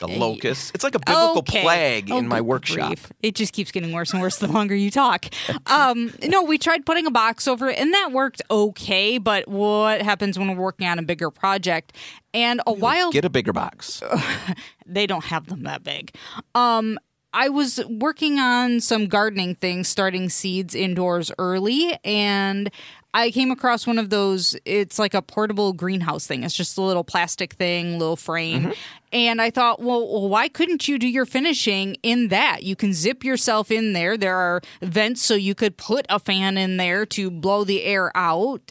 [0.00, 0.72] the eh, locusts.
[0.74, 1.62] It's like a biblical Okay.
[1.62, 2.98] plague Oh, in my workshop.
[3.22, 5.26] It just keeps getting worse and worse the longer you talk.
[5.66, 9.18] Um, no, we tried putting a box over it, and that worked okay.
[9.18, 11.96] But what happens when we're working on a bigger project?
[12.34, 14.02] And a while Get a bigger box.
[14.86, 16.14] they don't have them that big.
[16.54, 16.98] Um,
[17.32, 22.70] I was working on some gardening things, starting seeds indoors early, and
[23.12, 24.56] I came across one of those.
[24.64, 26.44] It's like a portable greenhouse thing.
[26.44, 28.62] It's just a little plastic thing, little frame.
[28.62, 28.72] Mm-hmm.
[29.12, 32.62] And I thought, well, why couldn't you do your finishing in that?
[32.62, 34.16] You can zip yourself in there.
[34.16, 38.12] There are vents, so you could put a fan in there to blow the air
[38.16, 38.70] out.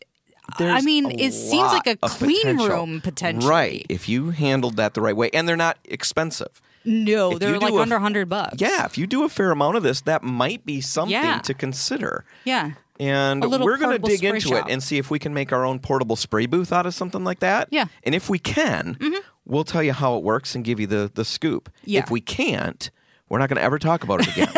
[0.58, 2.68] I mean, it seems like a clean potential.
[2.70, 3.50] room potentially.
[3.50, 3.86] Right.
[3.90, 6.62] If you handled that the right way, and they're not expensive.
[6.86, 8.56] No, If they're like under a hundred bucks.
[8.58, 11.40] Yeah, if you do a fair amount of this, that might be something Yeah.
[11.40, 12.24] to consider.
[12.46, 12.72] Yeah.
[13.00, 14.68] And we're going to dig into shop.
[14.68, 17.24] it and see if we can make our own portable spray booth out of something
[17.24, 17.70] like that.
[17.72, 17.84] Yeah.
[17.86, 17.94] Mm-hmm.
[18.04, 18.98] And if we can,
[19.46, 21.72] we'll tell you how it works and give you the, the scoop.
[21.86, 22.02] Yeah.
[22.02, 22.92] If we can't,
[23.30, 24.50] we're not going to ever talk about it again.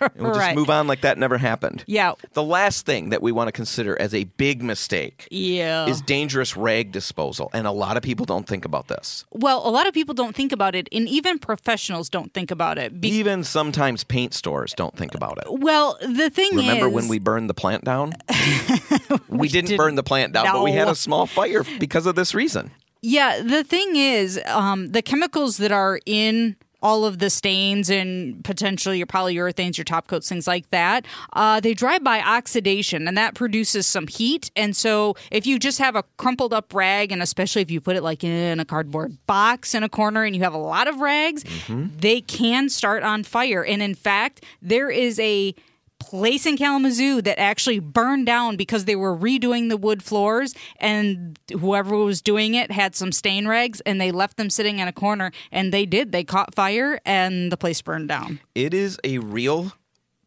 [0.00, 0.54] and we'll just Right.
[0.56, 1.84] move on like that never happened.
[1.86, 2.12] Yeah.
[2.32, 5.86] The last thing that we want to consider as a big mistake Yeah.
[5.86, 7.50] is dangerous rag disposal.
[7.54, 9.24] And a lot of people don't think about this.
[9.32, 12.76] well, a lot of people don't think about it, and even professionals don't think about
[12.78, 13.00] it.
[13.00, 15.44] Be- Even sometimes paint stores don't think about it.
[15.48, 18.12] well, the thing Remember is, Remember when we burned the plant down?
[19.28, 22.34] we, didn't, burn the plant down, but we had a small fire because of this
[22.34, 22.70] reason.
[23.00, 28.44] Yeah, the thing is, um, the chemicals that are in all of the stains and
[28.44, 33.16] potentially your polyurethanes, your top coats, things like that, uh, they dry by oxidation and
[33.18, 34.50] that produces some heat.
[34.54, 37.96] And so if you just have a crumpled up rag, and especially if you put
[37.96, 41.00] it like in a cardboard box in a corner and you have a lot of
[41.00, 43.64] rags, they can start on fire.
[43.64, 45.54] And in fact, there is a
[46.00, 51.38] place in Kalamazoo that actually burned down because they were redoing the wood floors and
[51.50, 54.92] whoever was doing it had some stain rags and they left them sitting in a
[54.92, 59.18] corner and they did they caught fire and the place burned down It is a
[59.18, 59.72] real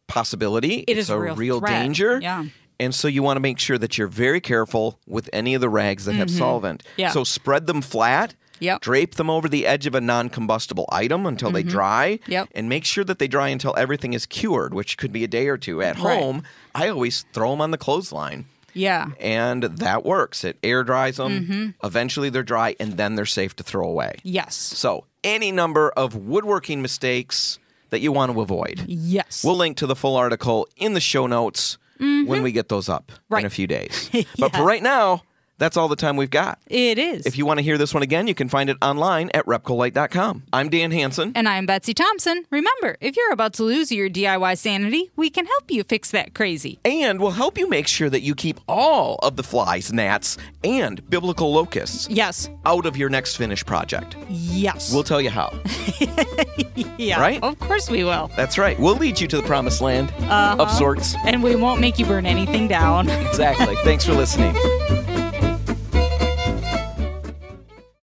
[0.08, 0.80] possibility.
[0.80, 2.20] It it's is a a real danger.
[2.20, 2.44] Yeah.
[2.78, 5.68] And so you want to make sure that you're very careful with any of the
[5.68, 6.82] rags that have solvent.
[6.82, 7.00] Mm-hmm.
[7.00, 7.10] Yeah.
[7.10, 8.34] So spread them flat.
[8.62, 8.76] Yep.
[8.80, 8.90] Mm-hmm.
[8.90, 12.18] Drape them over the edge of a non-combustible item until they dry.
[12.26, 12.48] Yep.
[12.54, 15.48] And make sure that they dry until everything is cured, which could be a day
[15.48, 15.82] or two.
[15.82, 16.18] At Right.
[16.18, 16.42] home,
[16.74, 18.46] I always throw them on the clothesline.
[18.74, 20.44] yeah and that works.
[20.44, 21.32] It air dries them.
[21.40, 21.86] Mm-hmm.
[21.86, 24.12] Eventually, they're dry, and then they're safe to throw away.
[24.22, 27.58] yes So, any number of woodworking mistakes
[27.90, 28.84] that you want to avoid.
[28.88, 32.88] yes We'll link to the full article in the show notes when we get those
[32.88, 33.46] up in Mm-hmm.
[33.46, 34.10] A few days.
[34.38, 35.22] But for right now,
[35.62, 36.58] that's all the time we've got.
[36.66, 39.30] it is If you want to hear this one again, you can find it online
[39.32, 40.42] at repcolite.com.
[40.52, 41.32] I'm Dan Hansen.
[41.36, 42.44] and I'm Betsy Thompson.
[42.50, 46.34] Remember, if you're about to lose your DIY sanity, we can help you fix that
[46.34, 46.80] crazy.
[46.84, 51.08] And we'll help you make sure that you keep all of the flies, gnats, and
[51.08, 52.48] biblical locusts Yes.
[52.66, 54.16] out of your next finished project.
[54.28, 54.92] Yes.
[54.92, 55.52] We'll tell you how.
[56.98, 57.20] yeah.
[57.20, 57.42] right?
[57.42, 58.30] Of course we will.
[58.36, 58.78] That's right.
[58.80, 60.56] We'll lead you to the promised land Uh-huh.
[60.62, 61.14] of sorts.
[61.24, 63.08] And we won't make you burn anything down.
[63.08, 63.76] Exactly.
[63.84, 64.54] Thanks for listening.